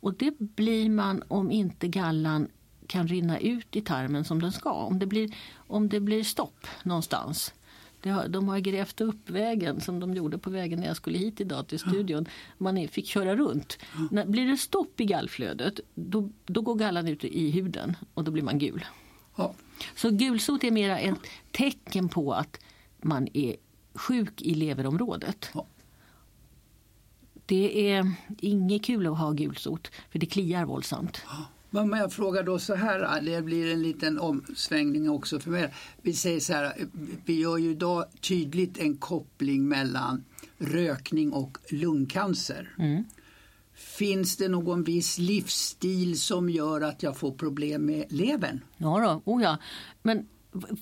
Och 0.00 0.14
det 0.14 0.38
blir 0.38 0.90
man 0.90 1.22
om 1.28 1.50
inte 1.50 1.88
gallan 1.88 2.48
kan 2.86 3.08
rinna 3.08 3.38
ut 3.38 3.76
i 3.76 3.80
tarmen 3.80 4.24
som 4.24 4.40
den 4.40 4.52
ska. 4.52 4.72
Om 4.72 4.98
det 4.98 5.06
blir, 5.06 5.34
om 5.56 5.88
det 5.88 6.00
blir 6.00 6.24
stopp 6.24 6.66
någonstans. 6.82 7.54
Har, 8.10 8.28
de 8.28 8.48
har 8.48 8.58
grävt 8.58 9.00
upp 9.00 9.30
vägen 9.30 9.80
som 9.80 10.00
de 10.00 10.14
gjorde 10.14 10.38
på 10.38 10.50
vägen 10.50 10.80
när 10.80 10.86
jag 10.86 10.96
skulle 10.96 11.18
hit 11.18 11.40
idag 11.40 11.66
till 11.66 11.78
studion. 11.78 12.26
Man 12.58 12.88
fick 12.88 13.06
köra 13.06 13.36
runt. 13.36 13.78
När, 14.10 14.26
blir 14.26 14.46
det 14.46 14.56
stopp 14.56 15.00
i 15.00 15.04
gallflödet 15.04 15.80
då, 15.94 16.30
då 16.46 16.60
går 16.60 16.74
gallan 16.74 17.08
ut 17.08 17.24
i 17.24 17.50
huden 17.50 17.96
och 18.14 18.24
då 18.24 18.30
blir 18.30 18.42
man 18.42 18.58
gul. 18.58 18.84
Ja. 19.36 19.54
Så 19.96 20.10
gulsot 20.10 20.64
är 20.64 20.70
mera 20.70 20.98
ett 20.98 21.18
tecken 21.50 22.08
på 22.08 22.32
att 22.32 22.60
man 23.02 23.28
är 23.32 23.56
sjuk 23.94 24.42
i 24.42 24.54
leverområdet. 24.54 25.50
Ja. 25.54 25.66
Det 27.46 27.90
är 27.92 28.12
inget 28.38 28.84
kul 28.84 29.06
att 29.06 29.18
ha 29.18 29.32
gulsot 29.32 29.90
för 30.10 30.18
det 30.18 30.26
kliar 30.26 30.64
våldsamt. 30.64 31.22
Men 31.82 32.00
jag 32.00 32.12
frågar 32.12 32.42
då 32.42 32.58
så 32.58 32.74
här, 32.74 33.20
det 33.20 33.42
blir 33.42 33.72
en 33.72 33.82
liten 33.82 34.18
omsvängning 34.18 35.10
också 35.10 35.40
för 35.40 35.50
mig. 35.50 35.74
Vi 36.02 36.12
säger 36.12 36.40
så 36.40 36.52
här, 36.52 36.72
vi 37.24 37.40
gör 37.40 37.58
ju 37.58 37.70
idag 37.70 38.04
tydligt 38.20 38.78
en 38.78 38.96
koppling 38.96 39.68
mellan 39.68 40.24
rökning 40.58 41.32
och 41.32 41.58
lungcancer. 41.70 42.74
Mm. 42.78 43.04
Finns 43.74 44.36
det 44.36 44.48
någon 44.48 44.84
viss 44.84 45.18
livsstil 45.18 46.20
som 46.20 46.50
gör 46.50 46.80
att 46.80 47.02
jag 47.02 47.16
får 47.16 47.32
problem 47.32 47.86
med 47.86 48.04
levern? 48.08 48.60
Ja, 48.76 49.20
då, 49.24 49.32
oh 49.32 49.42
ja. 49.42 49.58
men 50.02 50.26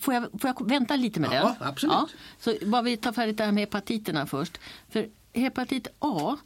Får 0.01 0.15
jag, 0.15 0.23
får 0.23 0.49
jag 0.59 0.69
vänta 0.69 0.97
lite 0.97 1.21
med 1.21 1.31
ja, 1.33 1.57
det? 1.59 1.67
Absolut. 1.67 1.93
Ja, 1.93 2.09
så 2.39 2.55
bara 2.67 2.83
vi 2.83 2.97
tar 2.97 3.13
färdigt 3.13 3.37
det 3.37 3.45
här 3.45 3.53
med 3.53 3.63
hepatiterna 3.63 4.27
först. 4.27 4.59
För 4.89 5.09
hepatit 5.33 5.87
A 5.99 6.37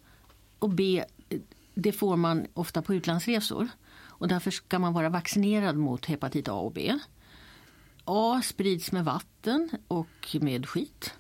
och 0.58 0.70
B 0.70 1.04
det 1.74 1.92
får 1.92 2.16
man 2.16 2.46
ofta 2.54 2.82
på 2.82 2.94
utlandsresor. 2.94 3.68
Och 4.18 4.28
därför 4.28 4.50
ska 4.50 4.78
man 4.78 4.92
vara 4.92 5.08
vaccinerad 5.08 5.76
mot 5.76 6.06
hepatit 6.06 6.48
A 6.48 6.54
och 6.54 6.72
B. 6.72 6.98
A 8.04 8.40
sprids 8.44 8.92
med 8.92 9.04
vatten 9.04 9.70
och 9.88 10.36
med 10.40 10.68
skit. 10.68 11.14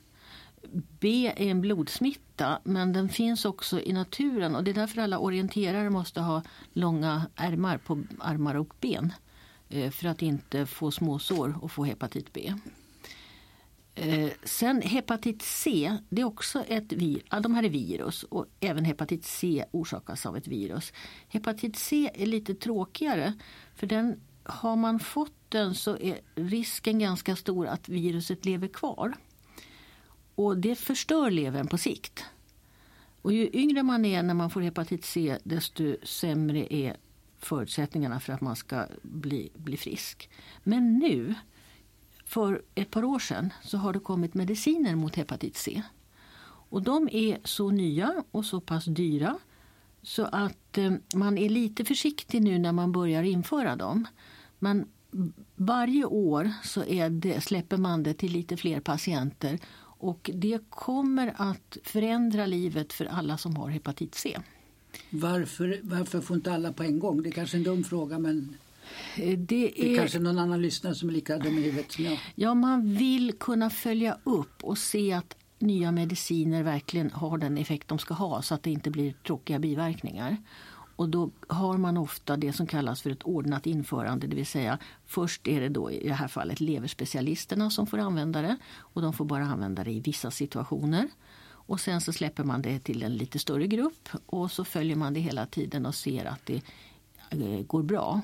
B 0.72 1.26
är 1.36 1.50
en 1.50 1.60
blodsmitta 1.60 2.60
men 2.64 2.92
den 2.92 3.08
finns 3.08 3.44
också 3.44 3.80
i 3.80 3.92
naturen 3.92 4.56
och 4.56 4.64
det 4.64 4.70
är 4.70 4.74
därför 4.74 5.00
alla 5.02 5.18
orienterare 5.18 5.90
måste 5.90 6.20
ha 6.20 6.42
långa 6.72 7.26
ärmar 7.36 7.78
på 7.78 8.02
armar 8.18 8.54
och 8.54 8.74
ben. 8.80 9.12
Eh, 9.68 9.90
för 9.90 10.08
att 10.08 10.22
inte 10.22 10.66
få 10.66 10.90
småsår 10.90 11.58
och 11.62 11.70
få 11.70 11.84
hepatit 11.84 12.32
B. 12.32 12.54
Eh, 13.98 14.30
sen 14.44 14.82
hepatit 14.82 15.42
C, 15.42 15.92
det 16.08 16.20
är 16.22 16.24
också 16.24 16.64
ett 16.68 16.92
virus. 16.92 17.24
De 17.42 17.54
här 17.54 17.62
är 17.62 17.68
virus 17.68 18.22
och 18.22 18.46
även 18.60 18.84
hepatit 18.84 19.24
C 19.24 19.64
orsakas 19.70 20.26
av 20.26 20.36
ett 20.36 20.48
virus. 20.48 20.92
Hepatit 21.28 21.76
C 21.76 22.10
är 22.14 22.26
lite 22.26 22.54
tråkigare 22.54 23.34
för 23.74 23.86
den 23.86 24.20
har 24.42 24.76
man 24.76 24.98
fått 24.98 25.32
den 25.48 25.74
så 25.74 25.96
är 25.96 26.20
risken 26.34 26.98
ganska 26.98 27.36
stor 27.36 27.66
att 27.66 27.88
viruset 27.88 28.44
lever 28.44 28.68
kvar. 28.68 29.14
Och 30.34 30.56
det 30.56 30.74
förstör 30.74 31.30
levern 31.30 31.66
på 31.66 31.78
sikt. 31.78 32.24
Och 33.22 33.32
ju 33.32 33.50
yngre 33.52 33.82
man 33.82 34.04
är 34.04 34.22
när 34.22 34.34
man 34.34 34.50
får 34.50 34.60
hepatit 34.60 35.04
C 35.04 35.38
desto 35.44 35.96
sämre 36.02 36.74
är 36.74 36.96
förutsättningarna 37.38 38.20
för 38.20 38.32
att 38.32 38.40
man 38.40 38.56
ska 38.56 38.86
bli, 39.02 39.50
bli 39.54 39.76
frisk. 39.76 40.30
Men 40.62 40.98
nu 40.98 41.34
för 42.26 42.62
ett 42.74 42.90
par 42.90 43.04
år 43.04 43.18
sedan 43.18 43.52
så 43.62 43.78
har 43.78 43.92
det 43.92 44.00
kommit 44.00 44.34
mediciner 44.34 44.96
mot 44.96 45.16
hepatit 45.16 45.56
C. 45.56 45.82
Och 46.68 46.82
de 46.82 47.08
är 47.12 47.38
så 47.44 47.70
nya 47.70 48.24
och 48.30 48.44
så 48.44 48.60
pass 48.60 48.84
dyra 48.84 49.38
så 50.02 50.24
att 50.24 50.78
eh, 50.78 50.92
man 51.14 51.38
är 51.38 51.48
lite 51.48 51.84
försiktig 51.84 52.42
nu 52.42 52.58
när 52.58 52.72
man 52.72 52.92
börjar 52.92 53.22
införa 53.22 53.76
dem. 53.76 54.06
Men 54.58 54.86
varje 55.54 56.04
år 56.04 56.52
så 56.64 56.84
är 56.84 57.10
det, 57.10 57.40
släpper 57.40 57.76
man 57.76 58.02
det 58.02 58.14
till 58.14 58.32
lite 58.32 58.56
fler 58.56 58.80
patienter 58.80 59.58
och 59.98 60.30
det 60.34 60.70
kommer 60.70 61.34
att 61.36 61.78
förändra 61.84 62.46
livet 62.46 62.92
för 62.92 63.04
alla 63.04 63.38
som 63.38 63.56
har 63.56 63.68
hepatit 63.68 64.14
C. 64.14 64.38
Varför, 65.10 65.80
varför 65.82 66.20
får 66.20 66.36
inte 66.36 66.52
alla 66.52 66.72
på 66.72 66.82
en 66.82 66.98
gång? 66.98 67.22
Det 67.22 67.28
är 67.28 67.32
kanske 67.32 67.56
en 67.56 67.62
dum 67.62 67.84
fråga 67.84 68.18
men 68.18 68.56
det 69.16 69.32
är, 69.32 69.36
det 69.36 69.92
är 69.92 69.96
kanske 69.96 70.18
någon 70.18 70.38
annan 70.38 70.62
lyssnare 70.62 70.94
som 70.94 71.08
är 71.08 71.12
lika 71.12 71.38
dum 71.38 71.58
i 71.58 71.62
huvudet 71.62 71.92
som 71.92 72.04
jag. 72.04 72.18
Ja, 72.34 72.54
man 72.54 72.94
vill 72.94 73.32
kunna 73.32 73.70
följa 73.70 74.18
upp 74.24 74.64
och 74.64 74.78
se 74.78 75.12
att 75.12 75.36
nya 75.58 75.92
mediciner 75.92 76.62
verkligen 76.62 77.10
har 77.10 77.38
den 77.38 77.58
effekt 77.58 77.88
de 77.88 77.98
ska 77.98 78.14
ha 78.14 78.42
så 78.42 78.54
att 78.54 78.62
det 78.62 78.70
inte 78.70 78.90
blir 78.90 79.12
tråkiga 79.12 79.58
biverkningar. 79.58 80.36
Och 80.96 81.08
då 81.08 81.30
har 81.48 81.78
man 81.78 81.96
ofta 81.96 82.36
det 82.36 82.52
som 82.52 82.66
kallas 82.66 83.02
för 83.02 83.10
ett 83.10 83.22
ordnat 83.22 83.66
införande, 83.66 84.26
det 84.26 84.36
vill 84.36 84.46
säga 84.46 84.78
först 85.06 85.48
är 85.48 85.60
det 85.60 85.68
då 85.68 85.90
i 85.90 86.08
det 86.08 86.14
här 86.14 86.28
fallet 86.28 86.60
leverspecialisterna 86.60 87.70
som 87.70 87.86
får 87.86 87.98
använda 87.98 88.42
det 88.42 88.56
och 88.78 89.02
de 89.02 89.12
får 89.12 89.24
bara 89.24 89.44
använda 89.44 89.84
det 89.84 89.90
i 89.90 90.00
vissa 90.00 90.30
situationer. 90.30 91.08
Och 91.48 91.80
sen 91.80 92.00
så 92.00 92.12
släpper 92.12 92.44
man 92.44 92.62
det 92.62 92.78
till 92.78 93.02
en 93.02 93.14
lite 93.14 93.38
större 93.38 93.66
grupp 93.66 94.08
och 94.26 94.50
så 94.50 94.64
följer 94.64 94.96
man 94.96 95.14
det 95.14 95.20
hela 95.20 95.46
tiden 95.46 95.86
och 95.86 95.94
ser 95.94 96.24
att 96.24 96.46
det 96.46 96.62
eh, 97.30 97.62
går 97.66 97.82
bra. 97.82 98.20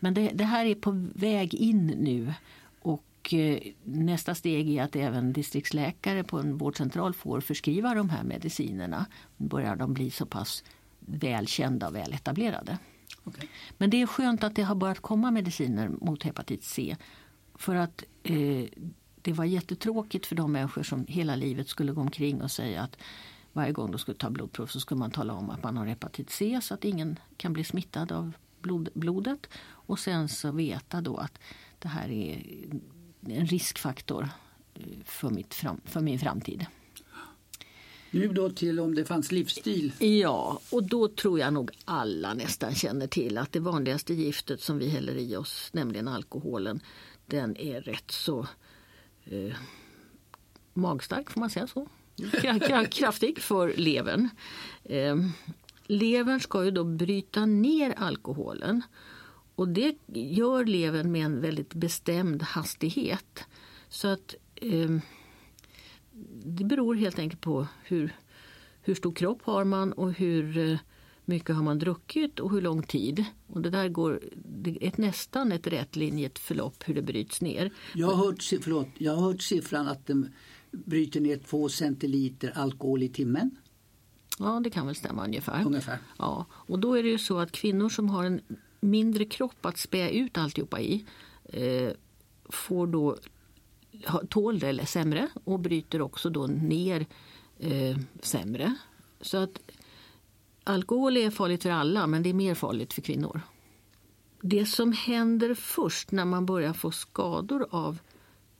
Men 0.00 0.14
det, 0.14 0.30
det 0.34 0.44
här 0.44 0.64
är 0.64 0.74
på 0.74 1.08
väg 1.14 1.54
in 1.54 1.86
nu 1.86 2.34
och 2.80 3.34
eh, 3.34 3.58
nästa 3.84 4.34
steg 4.34 4.70
är 4.70 4.82
att 4.82 4.96
även 4.96 5.32
distriktsläkare 5.32 6.24
på 6.24 6.38
en 6.38 6.58
vårdcentral 6.58 7.14
får 7.14 7.40
förskriva 7.40 7.94
de 7.94 8.10
här 8.10 8.24
medicinerna. 8.24 9.06
Nu 9.36 9.48
börjar 9.48 9.76
de 9.76 9.94
bli 9.94 10.10
så 10.10 10.26
pass 10.26 10.64
välkända 11.00 11.88
och 11.88 11.94
väletablerade. 11.94 12.78
Okay. 13.24 13.48
Men 13.78 13.90
det 13.90 14.02
är 14.02 14.06
skönt 14.06 14.44
att 14.44 14.54
det 14.54 14.62
har 14.62 14.74
börjat 14.74 15.00
komma 15.00 15.30
mediciner 15.30 15.88
mot 15.88 16.22
hepatit 16.22 16.64
C. 16.64 16.96
För 17.54 17.74
att 17.74 18.04
eh, 18.22 18.64
det 19.22 19.32
var 19.32 19.44
jättetråkigt 19.44 20.26
för 20.26 20.36
de 20.36 20.52
människor 20.52 20.82
som 20.82 21.06
hela 21.08 21.36
livet 21.36 21.68
skulle 21.68 21.92
gå 21.92 22.00
omkring 22.00 22.42
och 22.42 22.50
säga 22.50 22.82
att 22.82 22.96
varje 23.52 23.72
gång 23.72 23.90
de 23.90 23.98
skulle 23.98 24.18
ta 24.18 24.30
blodprov 24.30 24.66
så 24.66 24.80
skulle 24.80 24.98
man 24.98 25.10
tala 25.10 25.32
om 25.32 25.50
att 25.50 25.62
man 25.62 25.76
har 25.76 25.86
hepatit 25.86 26.30
C 26.30 26.60
så 26.62 26.74
att 26.74 26.84
ingen 26.84 27.18
kan 27.36 27.52
bli 27.52 27.64
smittad 27.64 28.12
av 28.12 28.32
blod, 28.68 28.88
blodet. 28.94 29.48
Och 29.66 29.98
sen 29.98 30.28
så 30.28 30.52
veta 30.52 31.00
då 31.00 31.16
att 31.16 31.38
det 31.78 31.88
här 31.88 32.10
är 32.10 32.42
en 33.26 33.46
riskfaktor 33.46 34.28
eh, 34.74 34.82
för, 35.04 35.30
mitt 35.30 35.54
fram, 35.54 35.80
för 35.84 36.00
min 36.00 36.18
framtid. 36.18 36.66
Nu 38.10 38.28
då 38.28 38.50
till 38.50 38.80
om 38.80 38.94
det 38.94 39.04
fanns 39.04 39.32
livsstil. 39.32 39.92
Ja, 39.98 40.60
och 40.70 40.82
då 40.88 41.08
tror 41.08 41.38
jag 41.38 41.52
nog 41.52 41.70
alla 41.84 42.34
nästan 42.34 42.74
känner 42.74 43.06
till 43.06 43.38
att 43.38 43.52
det 43.52 43.60
vanligaste 43.60 44.14
giftet 44.14 44.60
som 44.60 44.78
vi 44.78 44.88
häller 44.88 45.16
i 45.16 45.36
oss, 45.36 45.70
nämligen 45.72 46.08
alkoholen, 46.08 46.80
den 47.26 47.56
är 47.56 47.80
rätt 47.80 48.10
så 48.10 48.46
eh, 49.24 49.54
magstark, 50.74 51.30
får 51.30 51.40
man 51.40 51.50
säga 51.50 51.66
så? 51.66 51.88
kraftig 52.90 53.38
för 53.38 53.74
levern. 53.76 54.28
Eh, 54.84 55.16
levern 55.88 56.40
ska 56.40 56.64
ju 56.64 56.70
då 56.70 56.84
bryta 56.84 57.46
ner 57.46 57.94
alkoholen. 57.96 58.82
Och 59.54 59.68
det 59.68 59.96
gör 60.14 60.64
levern 60.64 61.12
med 61.12 61.24
en 61.24 61.40
väldigt 61.40 61.74
bestämd 61.74 62.42
hastighet. 62.42 63.44
Så 63.88 64.08
att 64.08 64.34
eh, 64.54 64.98
det 66.44 66.64
beror 66.64 66.94
helt 66.94 67.18
enkelt 67.18 67.40
på 67.40 67.66
hur, 67.84 68.16
hur 68.82 68.94
stor 68.94 69.12
kropp 69.12 69.42
har 69.42 69.64
man 69.64 69.92
och 69.92 70.12
hur 70.12 70.58
eh, 70.58 70.78
mycket 71.24 71.56
har 71.56 71.62
man 71.62 71.78
druckit 71.78 72.40
och 72.40 72.50
hur 72.50 72.60
lång 72.60 72.82
tid. 72.82 73.24
Och 73.46 73.62
det 73.62 73.70
där 73.70 73.88
går 73.88 74.20
det 74.34 74.86
är 74.86 74.92
nästan 74.96 75.52
ett 75.52 75.66
rätlinjigt 75.66 76.38
förlopp 76.38 76.82
hur 76.86 76.94
det 76.94 77.02
bryts 77.02 77.40
ner. 77.40 77.70
Jag 77.94 78.06
har 78.06 78.26
hört, 78.26 78.42
förlåt, 78.62 78.88
jag 78.98 79.12
har 79.12 79.22
hört 79.22 79.42
siffran 79.42 79.88
att 79.88 80.06
den 80.06 80.34
bryter 80.70 81.20
ner 81.20 81.36
två 81.36 81.68
centiliter 81.68 82.52
alkohol 82.54 83.02
i 83.02 83.08
timmen. 83.08 83.56
Ja, 84.38 84.60
det 84.64 84.70
kan 84.70 84.86
väl 84.86 84.94
stämma 84.94 85.24
ungefär. 85.24 85.66
ungefär. 85.66 85.98
Ja, 86.18 86.46
och 86.50 86.78
då 86.78 86.94
är 86.94 87.02
det 87.02 87.08
ju 87.08 87.18
så 87.18 87.38
att 87.38 87.52
kvinnor 87.52 87.88
som 87.88 88.10
har 88.10 88.24
en 88.24 88.40
mindre 88.80 89.24
kropp 89.24 89.66
att 89.66 89.78
spä 89.78 90.10
ut 90.10 90.38
alltihopa 90.38 90.80
i 90.80 91.04
eh, 91.44 91.90
får 92.44 92.86
då 92.86 93.16
tål 94.28 94.58
det 94.58 94.86
sämre 94.86 95.28
och 95.44 95.60
bryter 95.60 96.02
också 96.02 96.30
då 96.30 96.46
ner 96.46 97.06
eh, 97.58 97.98
sämre. 98.20 98.74
Så 99.20 99.36
att 99.36 99.60
alkohol 100.64 101.16
är 101.16 101.30
farligt 101.30 101.62
för 101.62 101.70
alla 101.70 102.06
men 102.06 102.22
det 102.22 102.28
är 102.28 102.34
mer 102.34 102.54
farligt 102.54 102.92
för 102.92 103.02
kvinnor. 103.02 103.40
Det 104.40 104.66
som 104.66 104.92
händer 104.92 105.54
först 105.54 106.10
när 106.10 106.24
man 106.24 106.46
börjar 106.46 106.72
få 106.72 106.90
skador 106.90 107.66
av 107.70 107.98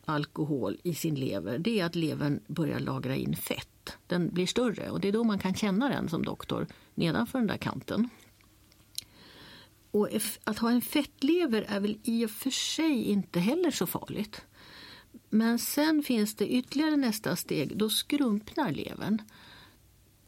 alkohol 0.08 0.76
i 0.82 0.94
sin 0.94 1.14
lever 1.14 1.58
det 1.58 1.80
är 1.80 1.84
att 1.84 1.94
levern 1.94 2.40
börjar 2.46 2.80
lagra 2.80 3.16
in 3.16 3.36
fett. 3.36 3.98
Den 4.06 4.28
blir 4.28 4.46
större 4.46 4.90
och 4.90 5.00
det 5.00 5.08
är 5.08 5.12
då 5.12 5.24
man 5.24 5.38
kan 5.38 5.54
känna 5.54 5.88
den 5.88 6.08
som 6.08 6.24
doktor 6.24 6.66
nedanför 6.94 7.38
den 7.38 7.48
där 7.48 7.56
kanten. 7.56 8.08
Och 9.90 10.08
att 10.44 10.58
ha 10.58 10.70
en 10.70 10.82
fettlever 10.82 11.64
är 11.68 11.80
väl 11.80 11.98
i 12.02 12.26
och 12.26 12.30
för 12.30 12.50
sig 12.50 13.04
inte 13.04 13.40
heller 13.40 13.70
så 13.70 13.86
farligt. 13.86 14.42
Men 15.28 15.58
sen 15.58 16.02
finns 16.02 16.34
det 16.34 16.48
ytterligare 16.48 16.96
nästa 16.96 17.36
steg, 17.36 17.76
då 17.76 17.90
skrumpnar 17.90 18.72
levern. 18.72 19.22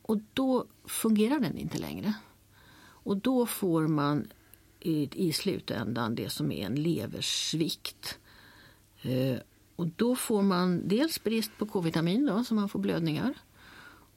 Och 0.03 0.19
då 0.33 0.67
fungerar 0.85 1.41
den 1.41 1.59
inte 1.59 1.79
längre. 1.79 2.15
Och 3.03 3.17
då 3.17 3.47
får 3.47 3.87
man 3.87 4.33
i, 4.81 5.29
i 5.29 5.33
slutändan 5.33 6.15
det 6.15 6.31
som 6.31 6.53
är 6.53 6.67
en 6.67 6.83
leversvikt. 6.83 8.19
Eh, 9.03 9.39
och 9.81 9.89
då 9.97 10.17
får 10.17 10.43
man 10.43 10.89
dels 10.89 11.25
brist 11.25 11.51
på 11.59 11.67
K-vitamin, 11.67 12.27
då, 12.27 12.45
så 12.45 12.55
man 12.55 12.69
får 12.69 12.79
blödningar. 12.79 13.35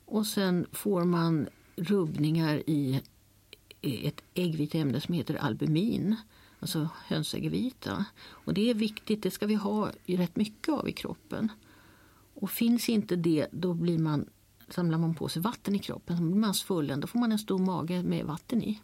Och 0.05 0.27
sen 0.27 0.65
får 0.71 1.03
man 1.03 1.47
rubbningar 1.75 2.63
i 2.69 3.01
ett 3.81 4.23
äggviteämne 4.33 5.01
som 5.01 5.13
heter 5.13 5.35
albumin, 5.35 6.15
alltså 6.59 6.89
hönsäggvita. 7.05 8.05
Och 8.23 8.53
det 8.53 8.69
är 8.69 8.73
viktigt, 8.73 9.23
det 9.23 9.31
ska 9.31 9.47
vi 9.47 9.55
ha 9.55 9.91
rätt 10.05 10.35
mycket 10.35 10.69
av 10.69 10.89
i 10.89 10.91
kroppen. 10.91 11.51
Och 12.33 12.51
finns 12.51 12.89
inte 12.89 13.15
det, 13.15 13.47
då 13.51 13.73
blir 13.73 13.99
man, 13.99 14.29
samlar 14.69 14.97
man 14.97 15.15
på 15.15 15.29
sig 15.29 15.41
vatten 15.41 15.75
i 15.75 15.79
kroppen, 15.79 16.17
så 16.17 16.23
blir 16.23 16.35
man 16.35 16.53
svullen, 16.53 16.99
då 16.99 17.07
får 17.07 17.19
man 17.19 17.31
en 17.31 17.39
stor 17.39 17.59
mage 17.59 18.03
med 18.03 18.25
vatten 18.25 18.63
i. 18.63 18.81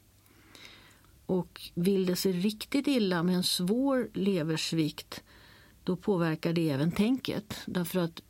Och 1.25 1.61
vill 1.73 2.05
det 2.05 2.15
sig 2.15 2.31
riktigt 2.31 2.87
illa 2.87 3.23
med 3.23 3.35
en 3.35 3.43
svår 3.43 4.09
leversvikt 4.13 5.23
då 5.89 5.95
påverkar 5.95 6.53
det 6.53 6.69
även 6.69 6.91
tänket. 6.91 7.53
Därför 7.65 7.99
att 7.99 8.21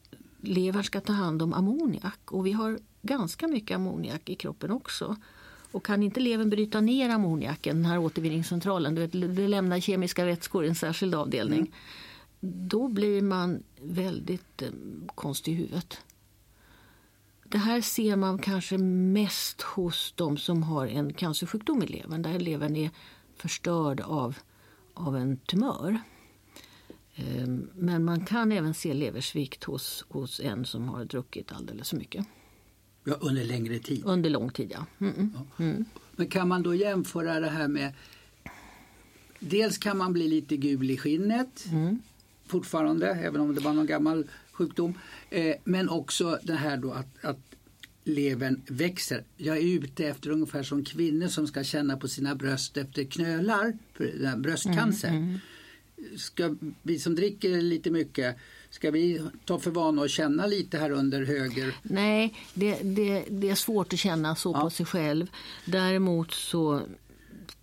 levern 0.41 0.83
ska 0.83 1.01
ta 1.01 1.13
hand 1.13 1.41
om 1.41 1.53
ammoniak 1.53 2.31
och 2.31 2.45
vi 2.45 2.51
har 2.51 2.79
ganska 3.01 3.47
mycket 3.47 3.75
ammoniak 3.75 4.29
i 4.29 4.35
kroppen 4.35 4.71
också. 4.71 5.15
Och 5.71 5.85
kan 5.85 6.03
inte 6.03 6.19
levern 6.19 6.49
bryta 6.49 6.81
ner 6.81 7.09
ammoniaken, 7.09 7.75
den 7.75 7.85
här 7.85 7.97
återvinningscentralen, 7.97 8.95
du 8.95 9.01
vet, 9.01 9.35
det 9.35 9.47
lämnar 9.47 9.79
kemiska 9.79 10.25
vätskor 10.25 10.65
i 10.65 10.67
en 10.67 10.75
särskild 10.75 11.15
avdelning. 11.15 11.59
Mm. 11.59 11.71
Då 12.67 12.87
blir 12.87 13.21
man 13.21 13.63
väldigt 13.81 14.61
eh, 14.61 14.69
konstig 15.15 15.51
i 15.51 15.55
huvudet. 15.55 15.97
Det 17.43 17.57
här 17.57 17.81
ser 17.81 18.15
man 18.15 18.39
kanske 18.39 18.77
mest 18.77 19.61
hos 19.61 20.13
de 20.15 20.37
som 20.37 20.63
har 20.63 20.87
en 20.87 21.13
cancersjukdom 21.13 21.83
i 21.83 21.87
levern, 21.87 22.21
där 22.21 22.39
levern 22.39 22.75
är 22.75 22.91
förstörd 23.35 24.01
av, 24.01 24.37
av 24.93 25.17
en 25.17 25.37
tumör. 25.37 26.01
Ehm, 27.19 27.69
men 27.75 28.03
man 28.03 28.25
kan 28.25 28.51
även 28.51 28.73
se 28.73 28.93
leversvikt 28.93 29.63
hos, 29.63 30.05
hos 30.09 30.39
en 30.39 30.65
som 30.65 30.89
har 30.89 31.05
druckit 31.05 31.51
alldeles 31.51 31.89
för 31.89 31.97
mycket. 31.97 32.25
Ja, 33.03 33.17
under 33.21 33.43
längre 33.43 33.79
tid? 33.79 34.01
Under 34.05 34.29
lång 34.29 34.49
tid, 34.51 34.71
ja. 34.73 34.85
Mm 34.99 35.13
-mm. 35.13 35.63
Mm. 35.63 35.85
Men 36.15 36.27
kan 36.27 36.47
man 36.47 36.63
då 36.63 36.75
jämföra 36.75 37.39
det 37.39 37.49
här 37.49 37.67
med 37.67 37.93
Dels 39.39 39.77
kan 39.77 39.97
man 39.97 40.13
bli 40.13 40.27
lite 40.27 40.57
gul 40.57 40.91
i 40.91 40.97
skinnet 40.97 41.65
mm. 41.71 41.99
fortfarande, 42.47 43.07
även 43.07 43.41
om 43.41 43.55
det 43.55 43.61
var 43.61 43.73
någon 43.73 43.85
gammal 43.85 44.27
sjukdom. 44.51 44.93
Eh, 45.29 45.55
men 45.63 45.89
också 45.89 46.39
det 46.43 46.55
här 46.55 46.77
då 46.77 46.91
att, 46.91 47.25
att 47.25 47.39
levern 48.03 48.61
växer. 48.67 49.23
Jag 49.37 49.57
är 49.57 49.61
ute 49.61 50.07
efter 50.07 50.29
ungefär 50.29 50.63
som 50.63 50.83
kvinnor 50.83 51.27
som 51.27 51.47
ska 51.47 51.63
känna 51.63 51.97
på 51.97 52.07
sina 52.07 52.35
bröst 52.35 52.77
efter 52.77 53.03
knölar, 53.03 53.77
för 53.93 54.37
bröstcancer. 54.37 55.09
Mm, 55.09 55.23
mm 55.23 55.39
ska 56.17 56.55
vi 56.81 56.99
som 56.99 57.15
dricker 57.15 57.61
lite 57.61 57.91
mycket 57.91 58.37
Ska 58.69 58.91
vi 58.91 59.21
ta 59.45 59.59
för 59.59 59.71
vana 59.71 60.01
att 60.01 60.09
känna 60.09 60.47
lite 60.47 60.77
här 60.77 60.91
under 60.91 61.25
höger? 61.25 61.75
Nej, 61.83 62.33
det, 62.53 62.79
det, 62.83 63.25
det 63.29 63.49
är 63.49 63.55
svårt 63.55 63.93
att 63.93 63.99
känna 63.99 64.35
så 64.35 64.51
ja. 64.51 64.61
på 64.61 64.69
sig 64.69 64.85
själv. 64.85 65.27
Däremot 65.65 66.31
så 66.31 66.81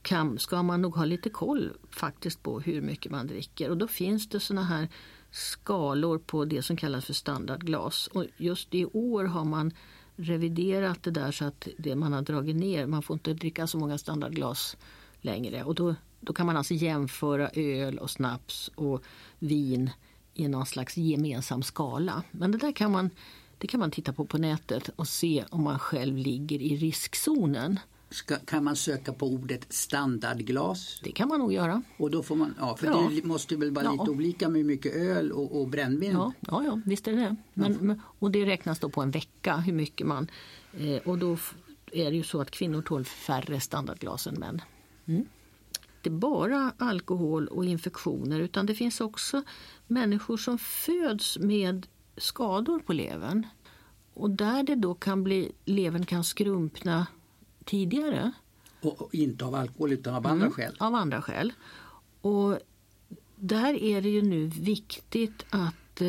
kan, 0.03 0.39
ska 0.39 0.63
man 0.63 0.83
nog 0.83 0.97
ha 0.97 1.05
lite 1.05 1.31
koll 1.31 1.73
faktiskt 1.91 2.43
på 2.43 2.61
hur 2.61 2.81
mycket 2.81 3.13
man 3.13 3.27
dricker. 3.27 3.71
Och 3.71 3.77
då 3.77 3.89
finns 3.89 4.29
det 4.29 4.41
såna 4.41 4.65
här 4.65 4.89
skalor 5.31 6.19
på 6.19 6.45
det 6.45 6.63
som 6.63 6.77
kallas 6.77 7.05
för 7.05 7.15
standardglas. 7.15 8.07
Och 8.07 8.25
just 8.37 8.75
i 8.75 8.85
år 8.85 9.25
har 9.25 9.45
man 9.45 9.73
reviderat 10.17 11.03
det 11.03 11.11
där 11.11 11.33
så 11.33 11.45
att 11.45 11.69
det 11.79 11.97
man 11.97 12.13
har 12.13 12.23
dragit 12.23 12.57
ner, 12.57 12.87
man 12.87 13.03
får 13.03 13.15
inte 13.15 13.35
dricka 13.35 13.67
så 13.67 13.79
många 13.79 13.99
standardglas 13.99 14.77
längre. 15.21 15.65
Och 15.65 15.75
då 15.75 15.95
då 16.27 16.33
kan 16.33 16.47
man 16.47 16.57
alltså 16.57 16.75
jämföra 16.75 17.51
öl 17.55 17.99
och 17.99 18.11
snaps 18.11 18.71
och 18.75 19.03
vin 19.39 19.91
i 20.35 20.49
någon 20.49 20.67
slags 20.67 20.97
gemensam 20.97 21.63
skala. 21.63 22.23
Men 22.31 22.53
det 22.53 22.59
där 22.59 22.73
kan 22.73 22.93
man, 22.93 23.11
det 23.59 23.67
kan 23.67 23.81
man 23.81 23.91
titta 23.91 24.13
på 24.13 24.25
på 24.25 24.39
nätet 24.39 24.91
och 24.97 25.09
se 25.09 25.45
om 25.51 25.65
man 25.65 25.79
själv 25.79 26.17
ligger 26.17 26.63
i 26.63 26.77
riskzonen. 26.77 27.81
Ska, 28.11 28.37
kan 28.37 28.65
man 28.65 28.77
söka 28.77 29.13
på 29.13 29.27
ordet 29.27 29.67
standardglas? 29.73 31.01
Det 31.05 31.13
kan 31.13 31.29
man 31.29 31.39
nog 31.39 31.53
göra. 31.53 31.83
Och 31.99 32.11
då 32.11 32.23
får 32.23 32.37
man, 32.37 32.55
ja, 32.59 32.77
för 32.77 32.87
ja. 32.87 33.11
det 33.15 33.25
måste 33.25 33.57
väl 33.57 33.71
vara 33.71 33.85
ja. 33.85 33.93
lite 33.93 34.11
olika 34.11 34.49
med 34.49 34.65
mycket 34.65 34.95
öl 34.95 35.33
och, 35.33 35.61
och 35.61 35.69
brännvin? 35.69 36.13
Ja, 36.13 36.33
ja, 36.41 36.65
ja, 36.65 36.81
visst 36.85 37.09
är 37.09 37.13
det 37.13 37.19
det. 37.19 37.37
Men. 37.55 38.03
Och 38.19 38.31
det 38.31 38.47
räknas 38.47 38.79
då 38.79 38.89
på 38.89 39.03
en 39.03 39.11
vecka 39.11 39.57
hur 39.57 39.73
mycket 39.73 40.07
man... 40.07 40.31
Eh, 40.79 40.97
och 41.09 41.19
då 41.19 41.37
är 41.93 42.11
det 42.11 42.17
ju 42.17 42.23
så 42.23 42.41
att 42.41 42.51
kvinnor 42.51 42.83
tål 42.83 43.05
färre 43.05 43.61
standardglas 43.61 44.27
än 44.27 44.35
män. 44.35 44.63
Mm 45.07 45.27
inte 45.97 46.11
bara 46.11 46.73
alkohol 46.79 47.49
och 47.49 47.65
infektioner 47.65 48.41
utan 48.41 48.67
det 48.67 48.75
finns 48.75 49.01
också 49.01 49.43
människor 49.87 50.37
som 50.37 50.59
föds 50.59 51.39
med 51.39 51.87
skador 52.17 52.79
på 52.79 52.93
levern. 52.93 53.47
Och 54.15 54.31
där 54.31 54.63
det 54.63 54.75
då 54.75 54.95
kan 54.95 55.25
bli, 55.25 55.53
levern 55.65 56.07
kan 56.07 56.25
skrumpna 56.25 57.07
tidigare. 57.65 58.33
Och, 58.81 59.15
inte 59.15 59.45
av 59.45 59.55
alkohol 59.55 59.93
utan 59.93 60.15
av 60.15 60.27
andra 60.27 60.47
mm, 60.47 60.53
skäl? 60.53 60.77
Av 60.79 60.95
andra 60.95 61.23
skäl. 61.23 61.53
Och 62.21 62.59
där 63.37 63.75
är 63.75 64.03
det 64.03 64.09
ju 64.09 64.23
nu 64.23 64.47
viktigt 64.47 65.47
att 65.51 66.01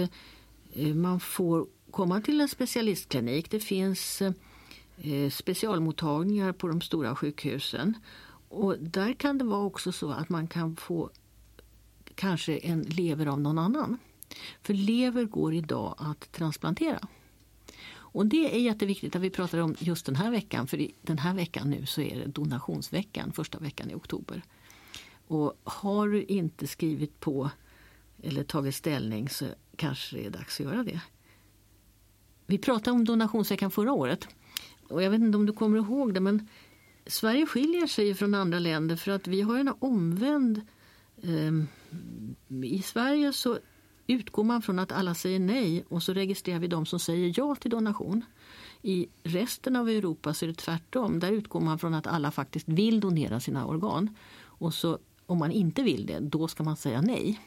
eh, 0.71 0.95
man 0.95 1.19
får 1.19 1.67
komma 1.91 2.21
till 2.21 2.41
en 2.41 2.47
specialistklinik. 2.47 3.52
Det 3.52 3.60
finns 3.60 4.21
eh, 4.21 5.30
specialmottagningar 5.32 6.52
på 6.52 6.67
de 6.67 6.82
stora 6.82 7.15
sjukhusen. 7.15 7.97
Och 8.49 8.79
där 8.79 9.13
kan 9.13 9.38
det 9.38 9.43
vara 9.43 9.65
också 9.65 9.91
så 9.91 10.12
att 10.12 10.29
man 10.29 10.47
kan 10.47 10.75
få 10.75 11.10
kanske 12.15 12.57
en 12.57 12.81
lever 12.81 13.25
av 13.25 13.41
någon 13.41 13.57
annan. 13.57 13.97
För 14.62 14.73
lever 14.73 15.25
går 15.25 15.53
idag 15.53 15.95
att 15.97 16.31
transplantera. 16.31 16.99
Och 18.17 18.25
det 18.25 18.55
är 18.55 18.60
jätteviktigt 18.60 19.15
att 19.15 19.21
vi 19.21 19.29
pratar 19.29 19.57
om 19.60 19.75
just 19.79 20.05
den 20.05 20.15
här 20.15 20.31
veckan. 20.31 20.67
För 20.67 20.88
den 21.01 21.17
här 21.17 21.33
veckan 21.33 21.69
nu 21.69 21.86
så 21.86 22.01
är 22.01 22.19
det 22.19 22.25
donationsveckan, 22.25 23.31
första 23.31 23.60
veckan 23.60 23.91
i 23.91 23.95
oktober. 23.95 24.43
Och 25.27 25.53
har 25.63 26.07
du 26.07 26.23
inte 26.23 26.67
skrivit 26.67 27.19
på 27.19 27.49
eller 28.23 28.43
tagit 28.43 28.75
ställning 28.75 29.29
så 29.29 29.45
kanske 29.75 30.17
det 30.17 30.25
är 30.25 30.29
dags 30.29 30.60
att 30.60 30.65
göra 30.65 30.83
det. 30.83 31.01
Vi 32.45 32.57
pratade 32.57 32.91
om 32.91 33.05
donationsveckan 33.05 33.71
förra 33.71 33.91
året. 33.91 34.27
Och 34.89 35.03
jag 35.03 35.10
vet 35.10 35.21
inte 35.21 35.38
om 35.38 35.45
du 35.45 35.53
kommer 35.53 35.77
ihåg 35.77 36.13
det 36.13 36.19
men 36.19 36.47
Sverige 37.10 37.46
skiljer 37.46 37.88
sig 37.88 38.13
från 38.13 38.34
andra 38.34 38.60
länder 38.60 38.96
för 38.96 39.12
att 39.12 39.28
vi 39.28 39.41
har 39.41 39.60
en 39.60 39.74
omvänd... 39.80 40.62
Eh, 41.22 41.54
I 42.63 42.82
Sverige 42.82 43.34
så 43.34 43.60
utgår 44.08 44.43
man 44.43 44.62
från 44.62 44.80
att 44.80 44.91
alla 44.91 45.13
säger 45.13 45.39
nej 45.39 45.86
och 45.89 46.04
så 46.04 46.13
registrerar 46.13 46.60
vi 46.60 46.67
de 46.67 46.86
som 46.86 47.00
säger 47.00 47.34
ja 47.36 47.56
till 47.56 47.72
donation. 47.72 48.26
I 48.82 49.08
resten 49.24 49.76
av 49.76 49.89
Europa 49.89 50.34
så 50.34 50.46
är 50.46 50.48
det 50.48 50.54
tvärtom. 50.54 51.20
Där 51.20 51.32
utgår 51.32 51.62
man 51.62 51.80
från 51.80 51.93
att 51.93 52.08
alla 52.08 52.32
faktiskt 52.32 52.67
vill 52.67 53.00
donera 53.00 53.39
sina 53.39 53.65
organ. 53.65 54.15
Och 54.39 54.74
så 54.74 55.00
om 55.26 55.38
man 55.38 55.52
inte 55.52 55.84
vill 55.84 56.06
det, 56.06 56.20
då 56.20 56.48
ska 56.48 56.63
man 56.63 56.78
säga 56.78 57.02
nej. 57.02 57.39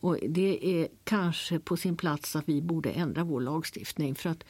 Och 0.00 0.18
det 0.28 0.80
är 0.80 0.88
kanske 1.04 1.58
på 1.58 1.76
sin 1.76 1.96
plats 1.96 2.36
att 2.36 2.48
vi 2.48 2.62
borde 2.62 2.90
ändra 2.90 3.24
vår 3.24 3.40
lagstiftning 3.40 4.14
för 4.14 4.30
att 4.30 4.44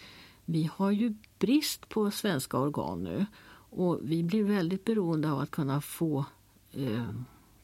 vi 0.44 0.70
har 0.74 0.90
ju 0.90 1.14
brist 1.38 1.88
på 1.88 2.10
svenska 2.10 2.58
organ 2.58 3.04
nu 3.04 3.26
och 3.70 4.00
vi 4.02 4.22
blir 4.22 4.44
väldigt 4.44 4.84
beroende 4.84 5.32
av 5.32 5.40
att 5.40 5.50
kunna 5.50 5.80
få 5.80 6.24
eh, 6.72 7.08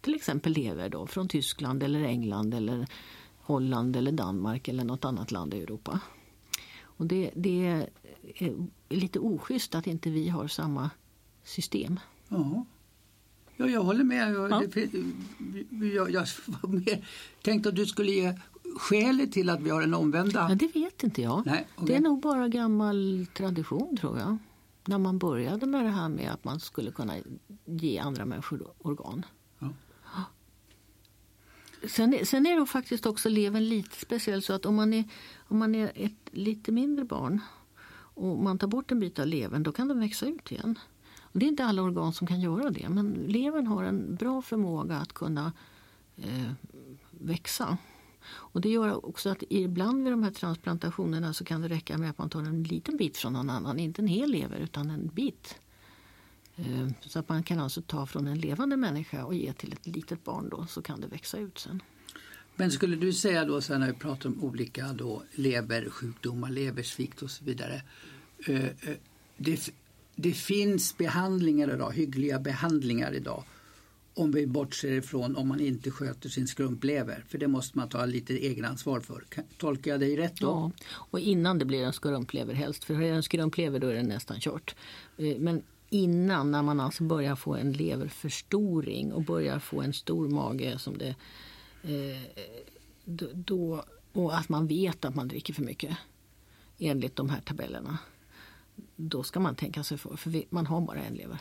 till 0.00 0.14
exempel 0.14 0.52
lever 0.52 0.88
då, 0.88 1.06
från 1.06 1.28
Tyskland 1.28 1.82
eller 1.82 2.02
England 2.02 2.54
eller 2.54 2.86
Holland 3.40 3.96
eller 3.96 4.12
Danmark 4.12 4.68
eller 4.68 4.84
något 4.84 5.04
annat 5.04 5.30
land 5.32 5.54
i 5.54 5.60
Europa. 5.62 6.00
Och 6.82 7.06
det, 7.06 7.30
det 7.34 7.66
är 7.66 7.88
lite 8.88 9.18
oschysst 9.18 9.74
att 9.74 9.86
inte 9.86 10.10
vi 10.10 10.28
har 10.28 10.48
samma 10.48 10.90
system. 11.44 12.00
Ja. 12.28 12.64
Ja, 13.56 13.66
jag 13.66 13.82
håller 13.82 14.04
med. 14.04 14.34
Jag, 14.34 14.50
Ja. 14.50 14.62
det, 14.74 15.86
jag, 15.86 16.10
jag 16.10 16.26
mer, 16.68 17.06
tänkte 17.42 17.68
att 17.68 17.76
du 17.76 17.86
skulle 17.86 18.12
ge 18.12 18.38
skälet 18.76 19.32
till 19.32 19.50
att 19.50 19.60
vi 19.62 19.70
har 19.70 19.82
en 19.82 19.94
omvända. 19.94 20.46
Ja, 20.48 20.54
det 20.54 20.74
vet 20.74 21.02
inte 21.02 21.22
jag. 21.22 21.42
Nej, 21.46 21.66
okej. 21.74 21.86
Det 21.86 21.94
är 21.96 22.00
nog 22.00 22.20
bara 22.20 22.48
gammal 22.48 23.26
tradition 23.34 23.96
tror 23.96 24.18
jag. 24.18 24.38
När 24.86 24.98
man 24.98 25.18
började 25.18 25.66
med 25.66 25.84
det 25.84 25.90
här 25.90 26.08
med 26.08 26.32
att 26.32 26.44
man 26.44 26.60
skulle 26.60 26.90
kunna 26.90 27.14
ge 27.64 27.98
andra 27.98 28.24
människor 28.24 28.72
organ. 28.78 29.26
Ja. 29.58 29.68
Sen, 31.88 32.14
är- 32.14 32.24
sen 32.24 32.46
är 32.46 32.56
då 32.56 32.66
faktiskt 32.66 33.06
också 33.06 33.28
levern 33.28 33.64
lite 33.68 33.96
speciell 34.00 34.42
så 34.42 34.52
att 34.52 34.66
om 34.66 34.74
man 34.74 34.92
är, 34.94 35.04
om 35.48 35.58
man 35.58 35.74
är 35.74 35.92
ett 35.94 36.28
lite 36.30 36.72
mindre 36.72 37.04
barn 37.04 37.40
och 38.16 38.38
man 38.38 38.58
tar 38.58 38.66
bort 38.66 38.92
en 38.92 39.00
bit 39.00 39.18
av 39.18 39.26
levern 39.26 39.62
då 39.62 39.72
kan 39.72 39.88
den 39.88 40.00
växa 40.00 40.26
ut 40.26 40.52
igen. 40.52 40.78
Och 41.20 41.38
det 41.38 41.46
är 41.46 41.48
inte 41.48 41.64
alla 41.64 41.82
organ 41.82 42.12
som 42.12 42.26
kan 42.26 42.40
göra 42.40 42.70
det 42.70 42.88
men 42.88 43.12
levern 43.12 43.66
har 43.66 43.84
en 43.84 44.14
bra 44.16 44.42
förmåga 44.42 44.96
att 44.96 45.12
kunna 45.12 45.52
eh, 46.16 46.52
växa. 47.10 47.78
Och 48.26 48.60
det 48.60 48.68
gör 48.68 49.06
också 49.06 49.30
att 49.30 49.42
ibland 49.50 50.04
vid 50.04 50.12
de 50.12 50.22
här 50.22 50.30
transplantationerna 50.30 51.32
så 51.32 51.44
kan 51.44 51.60
det 51.60 51.68
räcka 51.68 51.98
med 51.98 52.10
att 52.10 52.18
man 52.18 52.30
tar 52.30 52.40
en 52.40 52.62
liten 52.62 52.96
bit 52.96 53.16
från 53.16 53.32
någon 53.32 53.50
annan, 53.50 53.78
inte 53.78 54.02
en 54.02 54.08
hel 54.08 54.30
lever 54.30 54.58
utan 54.58 54.90
en 54.90 55.06
bit. 55.06 55.54
Eh, 56.56 56.88
så 57.00 57.18
att 57.18 57.28
man 57.28 57.42
kan 57.42 57.60
alltså 57.60 57.82
ta 57.82 58.06
från 58.06 58.26
en 58.26 58.38
levande 58.38 58.76
människa 58.76 59.24
och 59.24 59.34
ge 59.34 59.52
till 59.52 59.72
ett 59.72 59.86
litet 59.86 60.24
barn 60.24 60.48
då 60.48 60.66
så 60.66 60.82
kan 60.82 61.00
det 61.00 61.06
växa 61.06 61.38
ut 61.38 61.58
sen. 61.58 61.82
Men 62.56 62.70
skulle 62.70 62.96
du 62.96 63.12
säga 63.12 63.44
då 63.44 63.60
sen 63.60 63.80
när 63.80 63.86
vi 63.86 63.98
pratar 63.98 64.28
om 64.28 64.44
olika 64.44 64.92
då 64.92 65.22
leversjukdomar, 65.34 66.50
leversvikt 66.50 67.22
och 67.22 67.30
så 67.30 67.44
vidare. 67.44 67.82
Eh, 68.46 68.64
eh, 68.64 68.96
det, 69.36 69.70
det 70.16 70.32
finns 70.32 70.96
behandlingar 70.96 71.74
idag, 71.74 71.92
hyggliga 71.92 72.38
behandlingar 72.38 73.14
idag. 73.14 73.44
Om 74.16 74.32
vi 74.32 74.46
bortser 74.46 74.92
ifrån 74.92 75.36
om 75.36 75.48
man 75.48 75.60
inte 75.60 75.90
sköter 75.90 76.28
sin 76.28 76.46
skrumplever. 76.46 77.24
För 77.28 77.38
det 77.38 77.48
måste 77.48 77.78
man 77.78 77.88
ta 77.88 78.04
lite 78.06 78.34
egenansvar 78.34 79.00
för. 79.00 79.24
Tolkar 79.58 79.90
jag 79.90 80.00
dig 80.00 80.16
rätt 80.16 80.36
då? 80.40 80.46
Ja, 80.46 80.70
och 80.92 81.20
innan 81.20 81.58
det 81.58 81.64
blir 81.64 81.82
en 81.84 81.92
skrumplever 81.92 82.54
helst. 82.54 82.84
För 82.84 82.94
har 82.94 83.02
jag 83.02 83.16
en 83.16 83.22
skrumplever 83.22 83.78
då 83.78 83.86
är 83.86 83.94
det 83.94 84.02
nästan 84.02 84.40
kört. 84.40 84.74
Eh, 85.16 85.38
men 85.38 85.62
innan 85.90 86.50
när 86.50 86.62
man 86.62 86.80
alltså 86.80 87.04
börjar 87.04 87.36
få 87.36 87.54
en 87.54 87.72
leverförstoring 87.72 89.12
och 89.12 89.22
börjar 89.22 89.58
få 89.58 89.82
en 89.82 89.92
stor 89.92 90.28
mage 90.28 90.78
som 90.78 90.98
det 90.98 91.14
eh, 91.82 92.22
då- 93.34 93.84
och 94.12 94.38
att 94.38 94.48
man 94.48 94.66
vet 94.66 95.04
att 95.04 95.14
man 95.14 95.28
dricker 95.28 95.54
för 95.54 95.62
mycket 95.62 95.96
enligt 96.78 97.16
de 97.16 97.30
här 97.30 97.40
tabellerna. 97.40 97.98
Då 98.96 99.22
ska 99.22 99.40
man 99.40 99.54
tänka 99.54 99.82
sig 99.84 99.98
för, 99.98 100.16
för 100.16 100.42
man 100.50 100.66
har 100.66 100.80
bara 100.80 101.02
en 101.02 101.14
lever. 101.14 101.38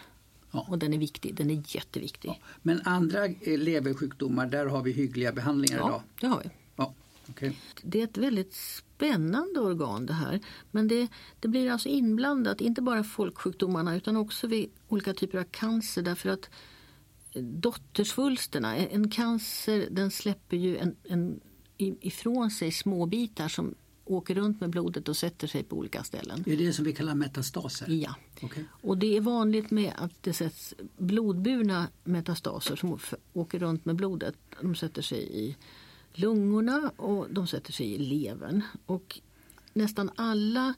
Ja. 0.54 0.66
Och 0.70 0.80
den 0.80 0.94
är 0.94 0.98
viktig, 0.98 1.36
den 1.36 1.50
är 1.50 1.64
jätteviktig. 1.68 2.42
Men 2.62 2.82
andra 2.86 3.26
eh, 3.26 3.60
leversjukdomar, 3.60 4.46
där 4.46 4.66
har 4.66 4.82
vi 4.82 4.92
hyggliga 4.92 5.32
behandlingar 5.32 5.78
idag? 5.78 5.90
Ja, 5.90 6.04
det 6.20 6.28
har 6.28 6.42
vi. 6.44 6.50
Ja, 6.76 6.94
okej. 7.30 7.58
Det 7.82 8.00
är 8.00 8.04
ett 8.04 8.18
väldigt 8.18 8.54
spännande 8.54 9.60
organ 9.60 10.06
det 10.06 10.14
här. 10.14 10.40
Men 10.72 10.88
det, 10.88 11.08
det 11.40 11.48
blir 11.48 11.72
alltså 11.72 11.90
inblandat, 11.90 12.62
inte 12.62 12.82
bara 12.82 13.04
folksjukdomarna 13.04 13.96
utan 13.96 14.18
också 14.18 14.48
vid 14.48 14.70
olika 14.88 15.14
typer 15.14 15.38
av 15.38 15.44
cancer. 15.44 16.02
Därför 16.02 16.30
att 16.30 16.50
dottersvulsterna, 17.34 18.76
en, 18.76 19.10
cancer 19.10 19.88
den 19.92 20.12
släpper 20.12 20.58
ju 20.58 20.78
en, 20.78 20.96
en, 21.04 21.40
ifrån 21.78 22.52
sig 22.52 22.72
små 22.72 23.06
bitar 23.06 23.48
som 23.48 23.76
åker 24.06 24.36
runt 24.36 24.62
med 24.62 24.70
blodet 24.70 25.10
och 25.10 25.18
sätter 25.18 25.48
sig 25.48 25.64
på 25.64 25.76
olika 25.76 26.04
ställen. 26.04 26.44
Det 26.46 26.54
är 26.54 26.58
det 26.58 26.74
som 26.74 26.86
vi 26.86 26.94
kallar 26.94 27.16
metastaser? 27.16 27.90
Ja. 27.90 28.16
Okej. 28.42 28.66
Och 28.70 28.98
det 28.98 29.18
är 29.18 29.22
vanligt 29.22 29.72
med 29.72 29.94
att 29.98 30.12
det 30.22 30.34
sätts 30.34 30.74
blodburna 30.98 31.88
metastaser 32.04 32.76
som 32.76 33.00
åker 33.34 33.60
runt 33.60 33.86
med 33.86 33.96
blodet. 33.96 34.36
De 34.62 34.76
sätter 34.76 35.02
sig 35.02 35.48
i 35.48 35.56
lungorna 36.14 36.92
och 36.96 37.28
de 37.30 37.48
sätter 37.48 37.74
sig 37.74 37.94
i 37.94 37.98
levern. 37.98 38.62
Och 38.86 39.20
nästan 39.74 40.12
alla 40.16 40.74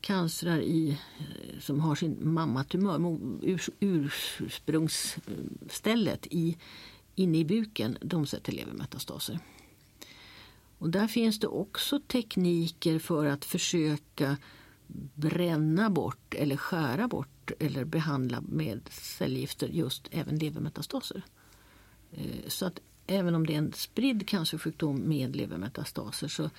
cancrar 0.00 0.60
i, 0.60 0.90
eh, 0.90 0.96
som 1.60 1.80
har 1.80 1.94
sin 1.94 2.16
mammatumör, 2.20 3.18
ursprungsstället 3.80 6.26
i, 6.30 6.56
inne 7.14 7.38
i 7.38 7.44
buken, 7.44 7.98
de 8.00 8.26
sätter 8.26 8.52
levermetastaser. 8.52 9.38
Och 10.80 10.90
där 10.90 11.06
finns 11.06 11.38
det 11.38 11.46
också 11.46 12.00
tekniker 12.00 12.98
för 12.98 13.26
att 13.26 13.44
försöka 13.44 14.36
bränna 15.14 15.90
bort 15.90 16.34
eller 16.34 16.56
skära 16.56 17.08
bort 17.08 17.50
eller 17.58 17.84
behandla 17.84 18.40
med 18.40 18.88
cellgifter 18.90 19.68
just 19.68 20.08
även 20.10 20.38
levermetastaser. 20.38 21.22
Eh, 22.12 22.48
så 22.48 22.66
att 22.66 22.80
även 23.06 23.34
om 23.34 23.46
det 23.46 23.54
är 23.54 23.58
en 23.58 23.72
spridd 23.72 24.28
cancersjukdom 24.28 25.08
med 25.08 25.36
levermetastaser 25.36 26.28
så 26.28 26.50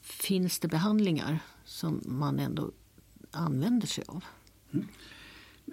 finns 0.00 0.58
det 0.58 0.68
behandlingar 0.68 1.38
som 1.64 2.02
man 2.04 2.38
ändå 2.38 2.70
använder 3.30 3.86
sig 3.86 4.04
av. 4.08 4.24
Mm. 4.72 4.88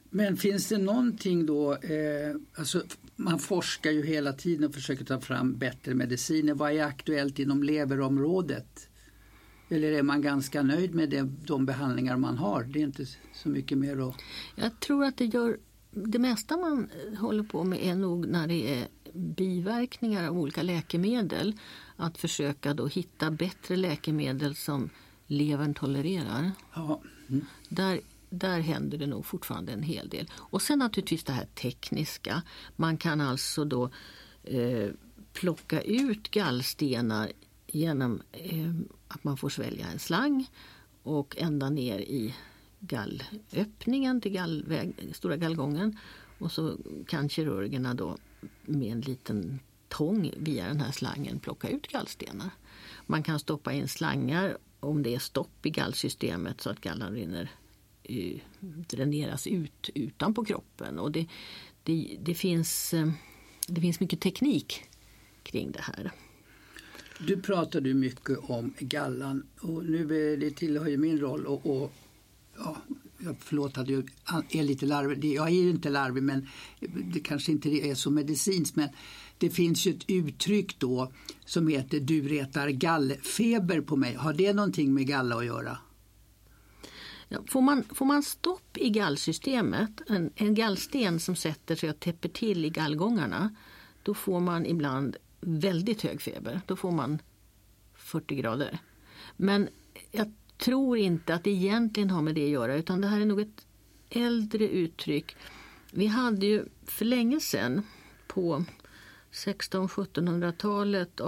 Men 0.10 0.38
finns 0.38 0.68
det 0.68 0.78
någonting 0.78 1.46
då, 1.46 1.74
eh, 1.74 2.36
alltså 2.56 2.84
man 3.16 3.40
forskar 3.40 3.92
ju 3.92 4.06
hela 4.06 4.34
tiden 4.34 4.64
och 4.70 4.74
försöker 4.74 5.06
ta 5.06 5.20
fram 5.20 5.58
bättre 5.58 5.94
mediciner. 5.94 6.54
Vad 6.54 6.72
är 6.72 6.84
aktuellt 6.84 7.40
inom 7.40 7.64
leverområdet? 7.64 8.90
Eller 9.70 9.92
är 9.92 10.04
man 10.04 10.22
ganska 10.22 10.64
nöjd 10.64 10.96
med 10.96 11.10
det, 11.10 11.30
de 11.46 11.66
behandlingar 11.66 12.18
man 12.18 12.38
har? 12.38 12.64
Det 12.64 12.80
är 12.80 12.84
inte 12.84 13.06
så 13.34 13.50
mycket 13.50 13.78
mer 13.78 14.10
att... 14.10 14.16
Jag 14.56 14.80
tror 14.80 15.04
att 15.04 15.18
det 15.18 15.26
gör 15.26 15.58
det 16.06 16.20
mesta 16.20 16.58
man 16.58 16.90
eh, 17.12 17.20
håller 17.20 17.44
på 17.44 17.64
med 17.64 17.84
är 17.84 17.96
nog 17.96 18.28
när 18.28 18.48
det 18.48 18.74
är 18.74 18.88
biverkningar 19.14 20.28
av 20.28 20.38
olika 20.38 20.64
läkemedel. 20.64 21.54
Att 21.96 22.18
försöka 22.18 22.74
då 22.74 22.88
hitta 22.88 23.32
bättre 23.32 23.76
läkemedel 23.76 24.56
som 24.56 24.90
levern 25.28 25.74
tolererar. 25.74 26.52
Ja, 26.74 27.02
mm. 27.30 27.46
Där, 27.70 28.00
där 28.30 28.60
händer 28.60 28.98
det 28.98 29.08
nog 29.08 29.26
fortfarande 29.26 29.72
en 29.72 29.84
hel 29.84 30.10
del. 30.10 30.32
Och 30.34 30.62
sen 30.62 30.80
naturligtvis 30.80 31.24
det 31.24 31.34
här 31.34 31.46
tekniska. 31.46 32.44
Man 32.76 32.98
kan 32.98 33.22
alltså 33.22 33.66
då 33.66 33.90
eh, 34.44 34.90
plocka 35.34 35.82
ut 35.82 36.32
gallstenar 36.32 37.32
genom 37.68 38.22
eh, 38.32 38.74
att 39.08 39.24
man 39.24 39.38
får 39.38 39.50
svälja 39.50 39.88
en 39.88 40.00
slang 40.00 40.50
och 41.04 41.36
ända 41.38 41.70
ner 41.70 42.00
i 42.00 42.36
gallöppningen 42.80 44.22
till 44.22 44.32
gallväg, 44.32 44.94
stora 45.14 45.38
gallgången. 45.38 45.98
Och 46.40 46.52
så 46.52 46.78
kan 47.08 47.30
kirurgerna 47.30 47.94
då 47.94 48.18
med 48.66 48.92
en 48.92 49.02
liten 49.02 49.60
tång 49.90 50.32
via 50.38 50.68
den 50.68 50.82
här 50.82 50.92
slangen 50.92 51.40
plocka 51.40 51.70
ut 51.70 51.88
gallstenar. 51.88 52.50
Man 53.06 53.24
kan 53.24 53.40
stoppa 53.40 53.74
in 53.74 53.88
slangar 53.88 54.58
om 54.80 55.04
det 55.04 55.16
är 55.16 55.20
stopp 55.20 55.66
i 55.66 55.70
gallsystemet 55.70 56.62
så 56.62 56.70
att 56.70 56.82
gallan 56.82 57.14
rinner 57.14 57.52
eh, 58.08 58.40
dräneras 58.62 59.48
ut 59.48 59.90
utanpå 59.96 60.46
kroppen. 60.46 61.00
Och 61.00 61.12
det, 61.12 61.28
det, 61.84 62.18
det, 62.22 62.34
finns, 62.34 62.94
eh, 62.94 63.12
det 63.68 63.82
finns 63.82 64.00
mycket 64.00 64.22
teknik 64.22 64.84
kring 65.44 65.72
det 65.72 65.82
här. 65.82 66.12
Du 67.20 67.42
pratade 67.42 67.90
ju 67.90 67.96
mycket 67.96 68.38
om 68.42 68.74
gallan 68.80 69.44
och 69.62 69.86
nu 69.86 70.34
är 70.34 70.38
det 70.38 70.52
tillhör 70.52 70.88
ju 70.88 70.98
min 70.98 71.20
roll 71.20 71.46
och, 71.46 71.66
och 71.66 71.94
ja, 72.58 72.78
förlåt 73.40 73.78
att 73.78 73.90
jag 73.90 74.10
är 74.50 74.64
lite 74.64 74.86
larvig. 74.86 75.34
Jag 75.36 75.48
är 75.48 75.52
ju 75.52 75.70
inte 75.70 75.90
larvig 75.90 76.24
men 76.24 76.48
det 77.14 77.20
kanske 77.20 77.52
inte 77.52 77.70
är 77.70 77.96
så 77.96 78.12
medicinskt 78.12 78.76
men 78.76 78.90
det 79.38 79.50
finns 79.50 79.88
ju 79.88 79.92
ett 79.92 80.04
uttryck 80.08 80.80
då 80.80 81.12
som 81.46 81.68
heter 81.68 82.00
du 82.00 82.28
retar 82.28 82.70
gallfeber 82.70 83.82
på 83.82 83.96
mig. 83.96 84.16
Har 84.16 84.34
det 84.34 84.54
någonting 84.54 84.94
med 84.94 85.08
galla 85.08 85.36
att 85.36 85.46
göra? 85.46 85.78
Får, 87.48 87.62
man, 87.62 87.84
får 87.84 88.06
man 88.06 88.24
stopp 88.24 88.78
i 88.78 88.90
gallsystemet, 88.90 90.02
en, 90.08 90.32
en 90.36 90.56
gallsten 90.56 91.20
som 91.20 91.36
sätter 91.36 91.76
sig 91.76 91.90
och 91.90 92.00
täpper 92.00 92.30
till 92.30 92.66
i 92.66 92.70
gallgångarna, 92.70 93.56
då 94.04 94.14
får 94.14 94.40
man 94.40 94.66
ibland 94.66 95.16
väldigt 95.40 96.02
hög 96.02 96.22
feber. 96.22 96.62
Då 96.66 96.76
får 96.76 96.92
man 96.92 97.20
40 97.96 98.36
grader. 98.36 98.80
Men 99.36 99.70
jag 100.12 100.34
tror 100.58 100.98
inte 100.98 101.34
att 101.34 101.44
det 101.44 101.50
egentligen 101.50 102.10
har 102.10 102.22
med 102.22 102.36
det 102.36 102.44
att 102.44 102.50
göra 102.50 102.76
utan 102.76 103.02
det 103.02 103.08
här 103.08 103.22
är 103.22 103.26
nog 103.26 103.40
ett 103.40 103.66
äldre 104.10 104.68
uttryck. 104.68 105.36
Vi 105.92 106.08
hade 106.08 106.46
ju 106.46 106.66
för 106.86 107.06
länge 107.06 107.40
sedan 107.40 107.84
på 108.28 108.66
1600-1700-talet, 109.46 111.22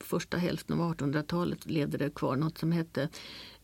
första 0.00 0.36
hälften 0.36 0.80
av 0.80 0.94
1800-talet 0.94 1.66
levde 1.66 1.98
det 1.98 2.10
kvar 2.10 2.36
något 2.36 2.58
som 2.58 2.72
hette 2.72 3.08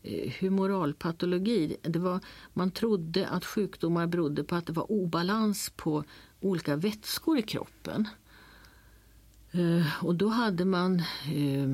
eh, 0.01 0.33
humoralpatologi. 0.39 1.77
Det 1.81 1.99
var, 1.99 2.19
man 2.53 2.71
trodde 2.71 3.27
att 3.27 3.45
sjukdomar 3.45 4.07
berodde 4.07 4.43
på 4.43 4.55
att 4.55 4.65
det 4.65 4.73
var 4.73 4.91
obalans 4.91 5.71
på 5.75 6.03
olika 6.39 6.75
vätskor 6.75 7.37
i 7.37 7.41
kroppen. 7.41 8.07
Eh, 9.51 10.03
och 10.03 10.15
då 10.15 10.27
hade 10.27 10.65
man 10.65 10.99
eh, 11.33 11.69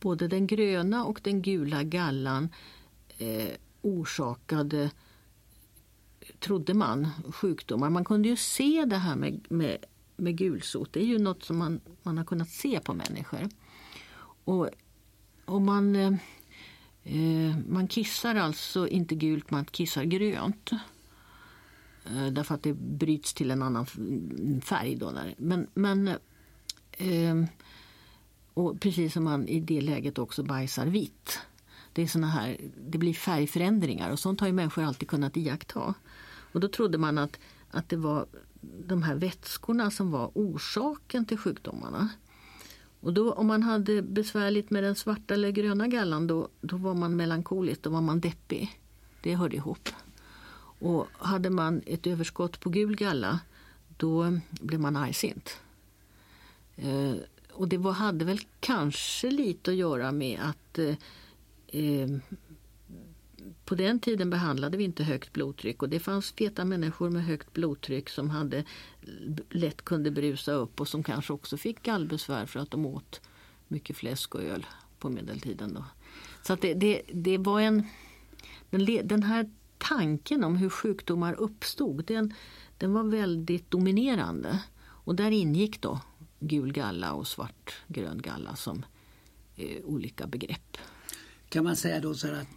både 0.00 0.28
den 0.28 0.46
gröna 0.46 1.04
och 1.04 1.20
den 1.22 1.42
gula 1.42 1.82
gallan 1.82 2.48
orsakade 3.82 4.90
trodde 6.38 6.74
man, 6.74 7.08
sjukdomar. 7.32 7.90
Man 7.90 8.04
kunde 8.04 8.28
ju 8.28 8.36
se 8.36 8.84
det 8.84 8.96
här 8.96 9.16
med, 9.16 9.46
med, 9.48 9.84
med 10.20 10.36
gulsot. 10.36 10.92
Det 10.92 11.00
är 11.00 11.06
ju 11.06 11.18
något 11.18 11.44
som 11.44 11.58
man, 11.58 11.80
man 12.02 12.18
har 12.18 12.24
kunnat 12.24 12.48
se 12.48 12.80
på 12.80 12.94
människor. 12.94 13.48
Och, 14.44 14.68
om 15.44 15.64
man, 15.64 15.96
eh, 15.96 16.12
eh 17.04 17.56
man 17.68 17.88
kissar 17.88 18.34
alltså 18.34 18.88
inte 18.88 19.14
gult, 19.14 19.50
man 19.50 19.64
kissar 19.64 20.04
grönt. 20.04 20.70
Eh, 22.04 22.26
därför 22.26 22.54
att 22.54 22.62
det 22.62 22.72
bryts 22.72 23.34
till 23.34 23.50
en 23.50 23.62
annan 23.62 23.86
mm, 23.96 24.60
färg. 24.60 24.96
Då 24.96 25.10
där. 25.10 25.34
Men, 25.38 25.66
men 25.74 26.08
eh, 26.92 27.44
och 28.54 28.80
precis 28.80 29.12
som 29.12 29.24
man 29.24 29.48
i 29.48 29.60
det 29.60 29.80
läget 29.80 30.18
också 30.18 30.42
bajsar 30.42 30.86
vitt. 30.86 31.40
Det, 31.92 32.02
är 32.02 32.06
såna 32.06 32.26
här, 32.26 32.56
det 32.88 32.98
blir 32.98 33.14
färgförändringar 33.14 34.10
och 34.10 34.18
sånt 34.18 34.40
har 34.40 34.46
ju 34.46 34.52
människor 34.52 34.84
alltid 34.84 35.08
kunnat 35.08 35.36
iaktta. 35.36 35.94
Och 36.52 36.60
då 36.60 36.68
trodde 36.68 36.98
man 36.98 37.18
att, 37.18 37.38
att 37.70 37.88
det 37.88 37.96
var 37.96 38.26
de 38.60 39.02
här 39.02 39.14
vätskorna 39.14 39.90
som 39.90 40.10
var 40.10 40.30
orsaken 40.34 41.24
till 41.24 41.38
sjukdomarna. 41.38 42.08
Och 43.00 43.12
då, 43.12 43.32
om 43.32 43.46
man 43.46 43.62
hade 43.62 44.02
besvärligt 44.02 44.70
med 44.70 44.82
den 44.82 44.94
svarta 44.94 45.34
eller 45.34 45.50
gröna 45.50 45.88
gallan 45.88 46.26
då, 46.26 46.48
då 46.60 46.76
var 46.76 46.94
man 46.94 47.16
melankolisk, 47.16 47.82
då 47.82 47.90
var 47.90 48.00
man 48.00 48.20
deppig. 48.20 48.80
Det 49.22 49.34
hörde 49.34 49.56
ihop. 49.56 49.88
Och 50.80 51.06
hade 51.18 51.50
man 51.50 51.82
ett 51.86 52.06
överskott 52.06 52.60
på 52.60 52.70
gul 52.70 52.96
galla 52.96 53.40
då 53.96 54.38
blev 54.50 54.80
man 54.80 54.96
argsint. 54.96 55.60
Eh, 56.76 57.14
och 57.52 57.68
det 57.68 57.78
var, 57.78 57.92
hade 57.92 58.24
väl 58.24 58.40
kanske 58.60 59.30
lite 59.30 59.70
att 59.70 59.76
göra 59.76 60.12
med 60.12 60.40
att 60.42 60.78
eh, 60.78 60.94
eh, 61.66 62.08
på 63.64 63.74
den 63.74 64.00
tiden 64.00 64.30
behandlade 64.30 64.76
vi 64.76 64.84
inte 64.84 65.04
högt 65.04 65.32
blodtryck 65.32 65.82
och 65.82 65.88
det 65.88 66.00
fanns 66.00 66.32
feta 66.32 66.64
människor 66.64 67.10
med 67.10 67.24
högt 67.24 67.52
blodtryck 67.52 68.08
som 68.08 68.30
hade 68.30 68.64
lätt 69.50 69.82
kunde 69.82 70.10
brusa 70.10 70.52
upp 70.52 70.80
och 70.80 70.88
som 70.88 71.02
kanske 71.02 71.32
också 71.32 71.56
fick 71.56 71.82
gallbesvär 71.82 72.46
för 72.46 72.60
att 72.60 72.70
de 72.70 72.86
åt 72.86 73.20
mycket 73.68 73.96
fläsk 73.96 74.34
och 74.34 74.42
öl 74.42 74.66
på 74.98 75.10
medeltiden. 75.10 75.74
Då. 75.74 75.84
Så 76.42 76.52
att 76.52 76.60
det, 76.60 76.74
det, 76.74 77.02
det 77.12 77.38
var 77.38 77.60
en... 77.60 77.86
Den, 78.70 79.08
den 79.08 79.22
här 79.22 79.50
tanken 79.78 80.44
om 80.44 80.56
hur 80.56 80.70
sjukdomar 80.70 81.34
uppstod 81.34 82.04
den, 82.04 82.34
den 82.78 82.92
var 82.92 83.02
väldigt 83.02 83.70
dominerande. 83.70 84.62
Och 84.82 85.14
där 85.14 85.30
ingick 85.30 85.80
då 85.80 86.00
gul 86.40 86.72
galla 86.72 87.12
och 87.12 87.26
svart 87.26 87.74
grön 87.86 88.22
galla 88.22 88.56
som 88.56 88.84
eh, 89.56 89.84
olika 89.84 90.26
begrepp. 90.26 90.76
Kan 91.48 91.64
man 91.64 91.76
säga 91.76 92.00
då 92.00 92.14
så 92.14 92.26
här 92.26 92.34
att 92.34 92.48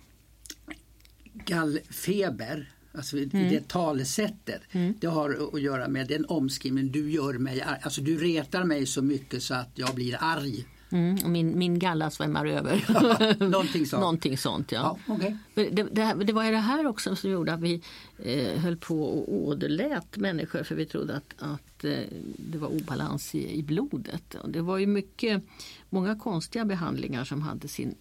gallfeber, 1.33 2.71
alltså 2.91 3.17
mm. 3.17 3.29
det 3.31 3.67
talesättet, 3.67 4.61
mm. 4.71 4.93
det 4.99 5.07
har 5.07 5.49
att 5.53 5.61
göra 5.61 5.87
med 5.87 6.07
den 6.07 6.25
omskrivning 6.25 6.91
du 6.91 7.11
gör 7.11 7.33
mig 7.33 7.61
Alltså 7.81 8.01
du 8.01 8.17
retar 8.17 8.63
mig 8.63 8.85
så 8.85 9.01
mycket 9.01 9.43
så 9.43 9.53
att 9.53 9.71
jag 9.75 9.95
blir 9.95 10.17
arg. 10.19 10.65
Mm, 10.93 11.31
min, 11.31 11.57
min 11.57 11.79
galla 11.79 12.09
svämmar 12.09 12.45
över. 12.45 12.85
Ja, 13.39 13.45
någonting 13.47 13.85
sånt. 13.85 13.99
någonting 14.01 14.37
sånt 14.37 14.71
ja. 14.71 14.97
ja 15.07 15.13
okay. 15.13 15.35
det, 15.53 15.69
det, 15.69 16.23
det, 16.23 16.33
var 16.33 16.51
det 16.51 16.57
här 16.57 16.87
också 16.87 17.15
som 17.15 17.31
gjorde 17.31 17.53
att 17.53 17.61
vi 17.61 17.81
eh, 18.23 18.59
höll 18.61 18.77
på 18.77 19.03
och 19.03 19.33
åderlät 19.33 20.17
människor 20.17 20.63
för 20.63 20.75
vi 20.75 20.85
trodde 20.85 21.15
att, 21.15 21.33
att 21.37 21.83
eh, 21.83 21.99
det 22.37 22.57
var 22.57 22.67
obalans 22.67 23.35
i, 23.35 23.57
i 23.57 23.63
blodet. 23.63 24.35
Och 24.35 24.49
det 24.49 24.61
var 24.61 24.77
ju 24.77 24.87
mycket, 24.87 25.43
många 25.89 26.15
konstiga 26.15 26.65
behandlingar 26.65 27.23
som 27.23 27.41
hade 27.41 27.67
sin 27.67 27.95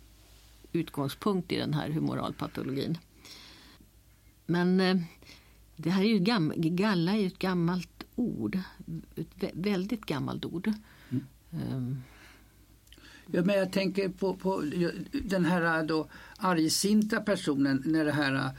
utgångspunkt 0.73 1.53
i 1.53 1.57
den 1.57 1.75
här 1.75 1.91
humoralpatologin. 1.91 2.99
Men 4.53 4.81
eh, 4.81 4.97
det 5.77 5.91
här 5.91 6.03
är 6.03 6.09
ju 6.09 6.19
gam, 6.19 6.53
galla 6.57 7.13
är 7.13 7.17
ju 7.17 7.27
ett 7.27 7.39
gammalt 7.39 8.05
ord. 8.15 8.59
Ett 9.17 9.51
väldigt 9.53 10.07
gammalt 10.07 10.45
ord. 10.45 10.73
Mm. 11.11 11.25
Um, 11.75 12.03
Ja, 13.35 13.43
men 13.43 13.57
jag 13.57 13.73
tänker 13.73 14.09
på, 14.09 14.35
på 14.35 14.63
den 15.13 15.45
här 15.45 15.85
då 15.85 16.09
argsinta 16.37 17.21
personen 17.21 17.83
när 17.87 18.05
det 18.05 18.13
här 18.13 18.51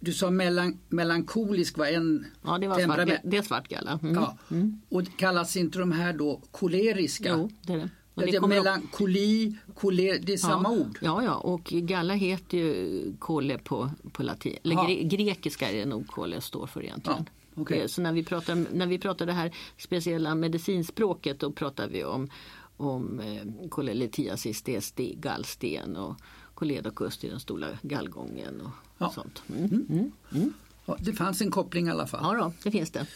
du 0.00 0.12
sa 0.12 0.30
melan, 0.30 0.78
melankolisk 0.88 1.78
var 1.78 1.86
en 1.86 2.26
Ja, 2.42 2.58
det, 2.58 2.68
var 2.68 2.80
svart, 2.80 3.20
det 3.24 3.36
är 3.36 3.42
svartgalla. 3.42 3.98
Mm. 4.02 4.14
Ja. 4.14 4.38
Mm. 4.50 4.80
Och 4.88 5.02
kallas 5.16 5.56
inte 5.56 5.78
de 5.78 5.92
här 5.92 6.12
då 6.12 6.42
koleriska? 6.50 7.28
Jo, 7.28 7.50
det 7.62 7.72
är 7.72 7.76
det. 7.76 7.90
Och 8.14 8.22
det, 8.22 8.30
det 8.30 8.46
melankoli, 8.46 9.56
koler, 9.74 10.18
det 10.22 10.32
är 10.32 10.36
samma 10.36 10.70
ord? 10.70 10.98
Ja, 11.00 11.24
ja, 11.24 11.34
och 11.34 11.64
galla 11.64 12.14
heter 12.14 12.58
ju 12.58 13.12
kole 13.18 13.58
på, 13.58 13.90
på 14.12 14.22
latin. 14.22 14.58
Eller 14.64 14.86
gre, 14.86 15.02
grekiska 15.02 15.70
är 15.70 15.74
det 15.74 15.86
nog 15.86 16.06
kole 16.06 16.40
står 16.40 16.66
för 16.66 16.82
egentligen. 16.84 17.28
Ja, 17.54 17.62
okay. 17.62 17.88
Så 17.88 18.02
när 18.02 18.12
vi, 18.12 18.24
pratar, 18.24 18.66
när 18.72 18.86
vi 18.86 18.98
pratar 18.98 19.26
det 19.26 19.32
här 19.32 19.54
speciella 19.76 20.34
medicinspråket 20.34 21.40
då 21.40 21.52
pratar 21.52 21.88
vi 21.88 22.04
om 22.04 22.30
om 22.76 23.20
eh, 23.20 23.68
kolelitiasis, 23.68 24.62
det 24.62 24.76
är 24.76 25.14
gallsten 25.14 25.96
och 25.96 26.16
koledocus 26.54 27.24
i 27.24 27.28
den 27.28 27.40
stora 27.40 27.68
gallgången 27.82 28.60
och 28.60 28.70
ja. 28.98 29.10
sånt. 29.10 29.42
Mm. 29.48 29.64
Mm. 29.64 29.86
Mm. 29.90 30.12
mm. 30.32 30.52
Det 30.98 31.12
fanns 31.12 31.40
en 31.40 31.50
koppling 31.50 31.86
i 31.86 31.90
alla 31.90 32.06
fall. 32.06 32.20
Ja, 32.22 32.44
då, 32.44 32.52
det 32.62 32.70
finns 32.70 32.90
det. 32.90 33.06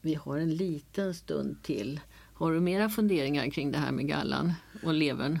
Vi 0.00 0.14
har 0.14 0.38
en 0.38 0.54
liten 0.54 1.14
stund 1.14 1.62
till. 1.62 2.00
Har 2.42 2.52
du 2.52 2.60
mera 2.60 2.88
funderingar 2.88 3.50
kring 3.50 3.72
det 3.72 3.78
här 3.78 3.92
med 3.92 4.08
gallan 4.08 4.52
och 4.82 4.94
levern? 4.94 5.38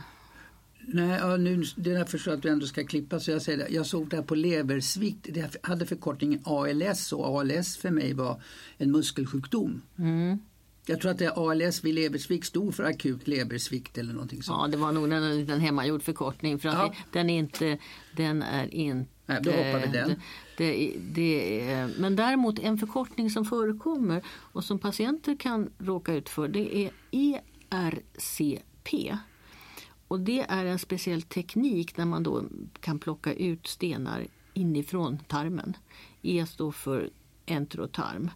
Nej, 0.80 1.18
ja, 1.20 1.36
nu, 1.36 1.62
det 1.76 1.90
är 1.90 1.94
därför 1.94 2.32
att 2.32 2.42
du 2.42 2.48
ändå 2.48 2.66
ska 2.66 2.84
klippa 2.84 3.20
så 3.20 3.30
jag 3.30 3.42
säger 3.42 3.58
det. 3.58 3.68
Jag 3.68 3.86
såg 3.86 4.08
det 4.08 4.16
här 4.16 4.22
på 4.22 4.34
leversvikt. 4.34 5.28
Det 5.30 5.56
hade 5.62 5.86
förkortningen 5.86 6.40
ALS 6.44 7.12
och 7.12 7.40
ALS 7.40 7.76
för 7.76 7.90
mig 7.90 8.12
var 8.14 8.42
en 8.76 8.92
muskelsjukdom. 8.92 9.82
Mm. 9.98 10.38
Jag 10.86 11.00
tror 11.00 11.10
att 11.10 11.18
det 11.18 11.24
är 11.24 11.50
ALS 11.50 11.84
vid 11.84 11.94
leversvikt 11.94 12.46
stod 12.46 12.74
för 12.74 12.84
akut 12.84 13.28
leversvikt 13.28 13.98
eller 13.98 14.12
någonting 14.12 14.42
sånt. 14.42 14.60
Ja, 14.62 14.68
det 14.68 14.76
var 14.76 14.92
nog 14.92 15.12
en 15.12 15.36
liten 15.36 15.60
hemmagjord 15.60 16.02
förkortning 16.02 16.58
för 16.58 16.68
att 16.68 16.74
ja. 16.74 16.88
det, 16.88 17.18
den 17.18 17.30
är 17.30 17.38
inte, 17.38 17.78
den 18.16 18.42
är 18.42 18.74
inte 18.74 19.10
Nej, 19.26 19.38
då 19.42 19.50
hoppar 19.50 19.86
vi 19.86 19.92
den. 19.92 20.20
Det, 20.56 20.94
det, 20.98 21.88
men 21.98 22.16
däremot 22.16 22.58
en 22.58 22.78
förkortning 22.78 23.30
som 23.30 23.44
förekommer 23.44 24.22
och 24.26 24.64
som 24.64 24.78
patienter 24.78 25.36
kan 25.36 25.70
råka 25.78 26.14
ut 26.14 26.28
för 26.28 26.48
det 26.48 26.76
är 26.76 26.90
ERCP. 27.10 29.16
Och 30.08 30.20
det 30.20 30.40
är 30.40 30.64
en 30.64 30.78
speciell 30.78 31.22
teknik 31.22 31.96
där 31.96 32.04
man 32.04 32.22
då 32.22 32.44
kan 32.80 32.98
plocka 32.98 33.32
ut 33.32 33.66
stenar 33.66 34.26
inifrån 34.54 35.18
tarmen. 35.28 35.76
E 36.22 36.46
står 36.48 36.72
för 36.72 37.10
enterotarm 37.46 38.30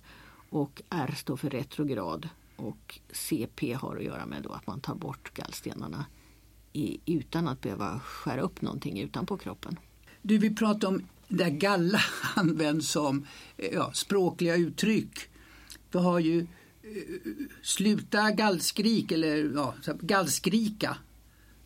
och 0.50 0.82
R 0.90 1.14
står 1.16 1.36
för 1.36 1.50
retrograd 1.50 2.28
och 2.56 3.00
CP 3.12 3.72
har 3.72 3.96
att 3.96 4.04
göra 4.04 4.26
med 4.26 4.42
då 4.42 4.52
att 4.52 4.66
man 4.66 4.80
tar 4.80 4.94
bort 4.94 5.34
gallstenarna 5.34 6.06
i, 6.72 7.00
utan 7.06 7.48
att 7.48 7.60
behöva 7.60 8.00
skära 8.00 8.40
upp 8.40 8.62
någonting 8.62 9.00
utanpå 9.00 9.36
kroppen. 9.36 9.78
Du, 10.22 10.38
vi 10.38 10.54
pratar 10.54 10.88
om 10.88 11.02
där 11.28 11.50
galla 11.50 12.00
används 12.34 12.90
som 12.90 13.26
ja, 13.72 13.92
språkliga 13.92 14.56
uttryck. 14.56 15.28
Vi 15.92 15.98
har 15.98 16.18
ju 16.18 16.40
uh, 16.40 16.46
sluta 17.62 18.30
gallskrik 18.30 19.12
eller 19.12 19.52
ja, 19.54 19.74
gallskrika. 20.00 20.96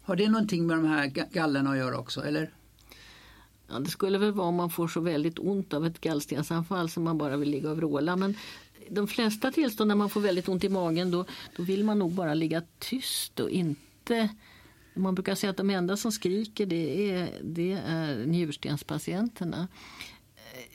Har 0.02 0.16
det 0.16 0.28
någonting 0.28 0.66
med 0.66 0.76
de 0.76 0.86
här 0.86 1.06
gallerna 1.06 1.70
att 1.70 1.76
göra 1.76 1.98
också 1.98 2.24
eller? 2.24 2.52
Ja, 3.68 3.78
det 3.78 3.90
skulle 3.90 4.18
väl 4.18 4.32
vara 4.32 4.48
om 4.48 4.54
man 4.54 4.70
får 4.70 4.88
så 4.88 5.00
väldigt 5.00 5.38
ont 5.38 5.74
av 5.74 5.86
ett 5.86 6.00
gallstensanfall 6.00 6.90
som 6.90 7.02
man 7.04 7.18
bara 7.18 7.36
vill 7.36 7.50
ligga 7.50 7.70
och 7.70 7.76
vråla. 7.76 8.16
Men 8.16 8.34
de 8.90 9.09
flesta 9.09 9.50
tillstånd 9.50 9.88
när 9.88 9.94
man 9.94 10.11
får 10.11 10.20
väldigt 10.20 10.48
ont 10.48 10.64
i 10.64 10.68
magen 10.68 11.11
då, 11.11 11.24
då 11.57 11.62
vill 11.62 11.85
man 11.85 11.98
nog 11.98 12.12
bara 12.12 12.35
ligga 12.35 12.62
tyst 12.79 13.40
och 13.40 13.50
inte 13.50 14.29
man 14.94 15.14
brukar 15.14 15.35
säga 15.35 15.50
att 15.50 15.57
de 15.57 15.70
enda 15.70 15.96
som 15.96 16.12
skriker 16.12 16.66
det 16.66 17.11
är, 17.11 17.31
det 17.42 17.72
är 17.87 18.26
njurstenspatienterna. 18.26 19.68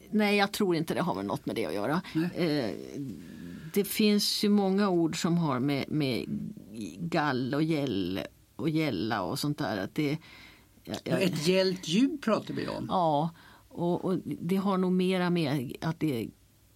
nej, 0.10 0.38
jag 0.38 0.52
tror 0.52 0.76
inte 0.76 0.94
det 0.94 1.02
har 1.02 1.16
med 1.16 1.26
något 1.26 1.46
med 1.46 1.56
det 1.56 1.66
att 1.66 1.74
göra. 1.74 2.02
Eh, 2.36 2.72
det 3.74 3.84
finns 3.84 4.44
ju 4.44 4.50
många 4.50 4.90
ord 4.90 5.22
som 5.22 5.38
har 5.38 5.60
med, 5.60 5.86
med 5.88 6.26
gall 7.00 7.54
och 7.54 7.64
gäll 7.64 8.20
och 8.56 8.70
gälla 8.70 9.22
och 9.22 9.40
sånt 9.40 9.58
där. 9.58 9.78
Att 9.78 9.96
det, 9.96 10.18
jag, 10.84 10.98
Ja, 11.04 11.18
ett 11.18 11.48
gällt 11.48 11.88
ljud 11.88 12.22
pratar 12.22 12.54
vi 12.54 12.68
om. 12.68 12.86
Ja, 12.90 13.30
och, 13.70 14.06
och 14.06 14.20
det 14.24 14.56
har 14.56 14.78
nog 14.78 14.92
mera 14.92 15.30
med 15.30 15.78
att 15.82 16.00
det 16.00 16.22
är 16.22 16.28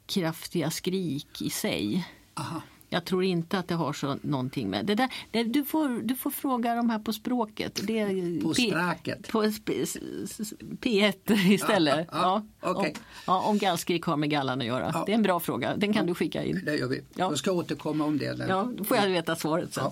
kraftiga 0.10 0.72
skrik 0.72 1.41
i 1.41 1.50
sig. 1.50 2.08
Aha. 2.34 2.62
Jag 2.91 3.06
tror 3.06 3.24
inte 3.24 3.60
att 3.60 3.67
det 3.67 3.76
har 3.76 3.93
så 3.93 4.17
någonting 4.22 4.69
med 4.69 4.86
det 4.86 4.95
där. 4.95 5.10
Det, 5.32 5.43
du, 5.43 5.65
får, 5.65 5.89
du 6.04 6.15
får 6.15 6.32
fråga 6.32 6.76
de 6.76 6.89
här 6.89 7.00
på 7.00 7.13
språket. 7.13 7.80
Det 7.84 8.06
På 8.43 8.54
språket. 8.54 9.28
På 9.28 9.43
sp- 9.43 9.82
s- 9.84 10.39
s- 10.39 10.54
P1 10.82 11.34
istället. 11.52 12.08
Ja, 12.12 12.45
ja, 12.62 12.69
okej. 12.72 12.93
om, 12.98 13.02
ja, 13.28 13.41
om 13.41 13.58
gallskrik 13.58 14.04
har 14.06 14.17
med 14.17 14.30
gallan 14.30 14.60
att 14.62 14.67
göra. 14.67 14.91
Ja. 14.93 15.04
Det 15.06 15.12
är 15.12 15.15
en 15.15 15.22
bra 15.24 15.39
fråga. 15.39 15.78
Den 15.78 15.93
kan 15.93 16.06
du 16.06 16.15
skicka 16.15 16.43
in. 16.43 16.62
Det 16.65 16.76
gör 16.76 16.88
vi. 16.88 16.95
Ja. 16.98 17.04
Jag 17.30 17.38
ska 17.38 17.52
återkomma 17.52 18.06
om 18.06 18.17
det. 18.17 18.45
Ja, 18.50 18.72
då 18.78 18.84
får 18.84 18.98
jag 18.98 19.08
veta 19.10 19.36
svaret 19.36 19.74
sen. 19.74 19.84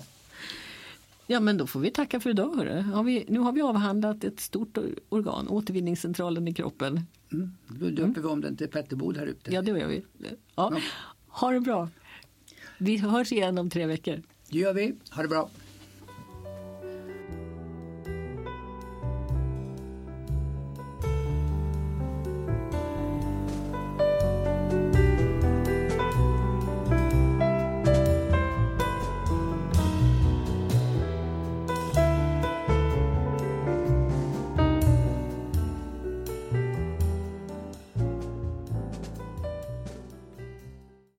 Ja. 1.28 1.34
Ja. 1.34 1.40
men 1.40 1.56
då 1.56 1.66
får 1.66 1.80
vi 1.80 1.90
tacka 1.90 2.20
för 2.20 2.30
idag. 2.30 2.54
Har 2.94 3.02
vi, 3.02 3.24
nu 3.28 3.38
har 3.38 3.52
vi 3.52 3.62
avhandlat 3.62 4.24
ett 4.24 4.40
stort 4.40 4.78
organ, 5.08 5.48
återvinningscentralen 5.48 6.48
i 6.48 6.54
kroppen. 6.54 7.06
Mm. 7.32 7.50
Då 7.68 7.90
döper 7.90 8.20
vi 8.20 8.26
om 8.28 8.40
den 8.40 8.56
till 8.56 8.68
Petterbod 8.68 9.16
här 9.16 9.26
ute. 9.26 9.54
Ja, 9.54 9.62
det 9.62 9.70
gör 9.70 9.88
vi. 9.88 10.04
Ja. 10.54 10.72
Ha 11.28 11.50
det 11.50 11.60
bra. 11.60 11.88
Vi 12.78 12.96
hörs 12.96 13.32
igen 13.32 13.58
om 13.58 13.70
tre 13.70 13.86
veckor. 13.86 14.22
Det 14.48 14.58
gör 14.58 14.74
vi. 14.74 14.94
Ha 15.10 15.22
det 15.22 15.28
bra. 15.28 15.50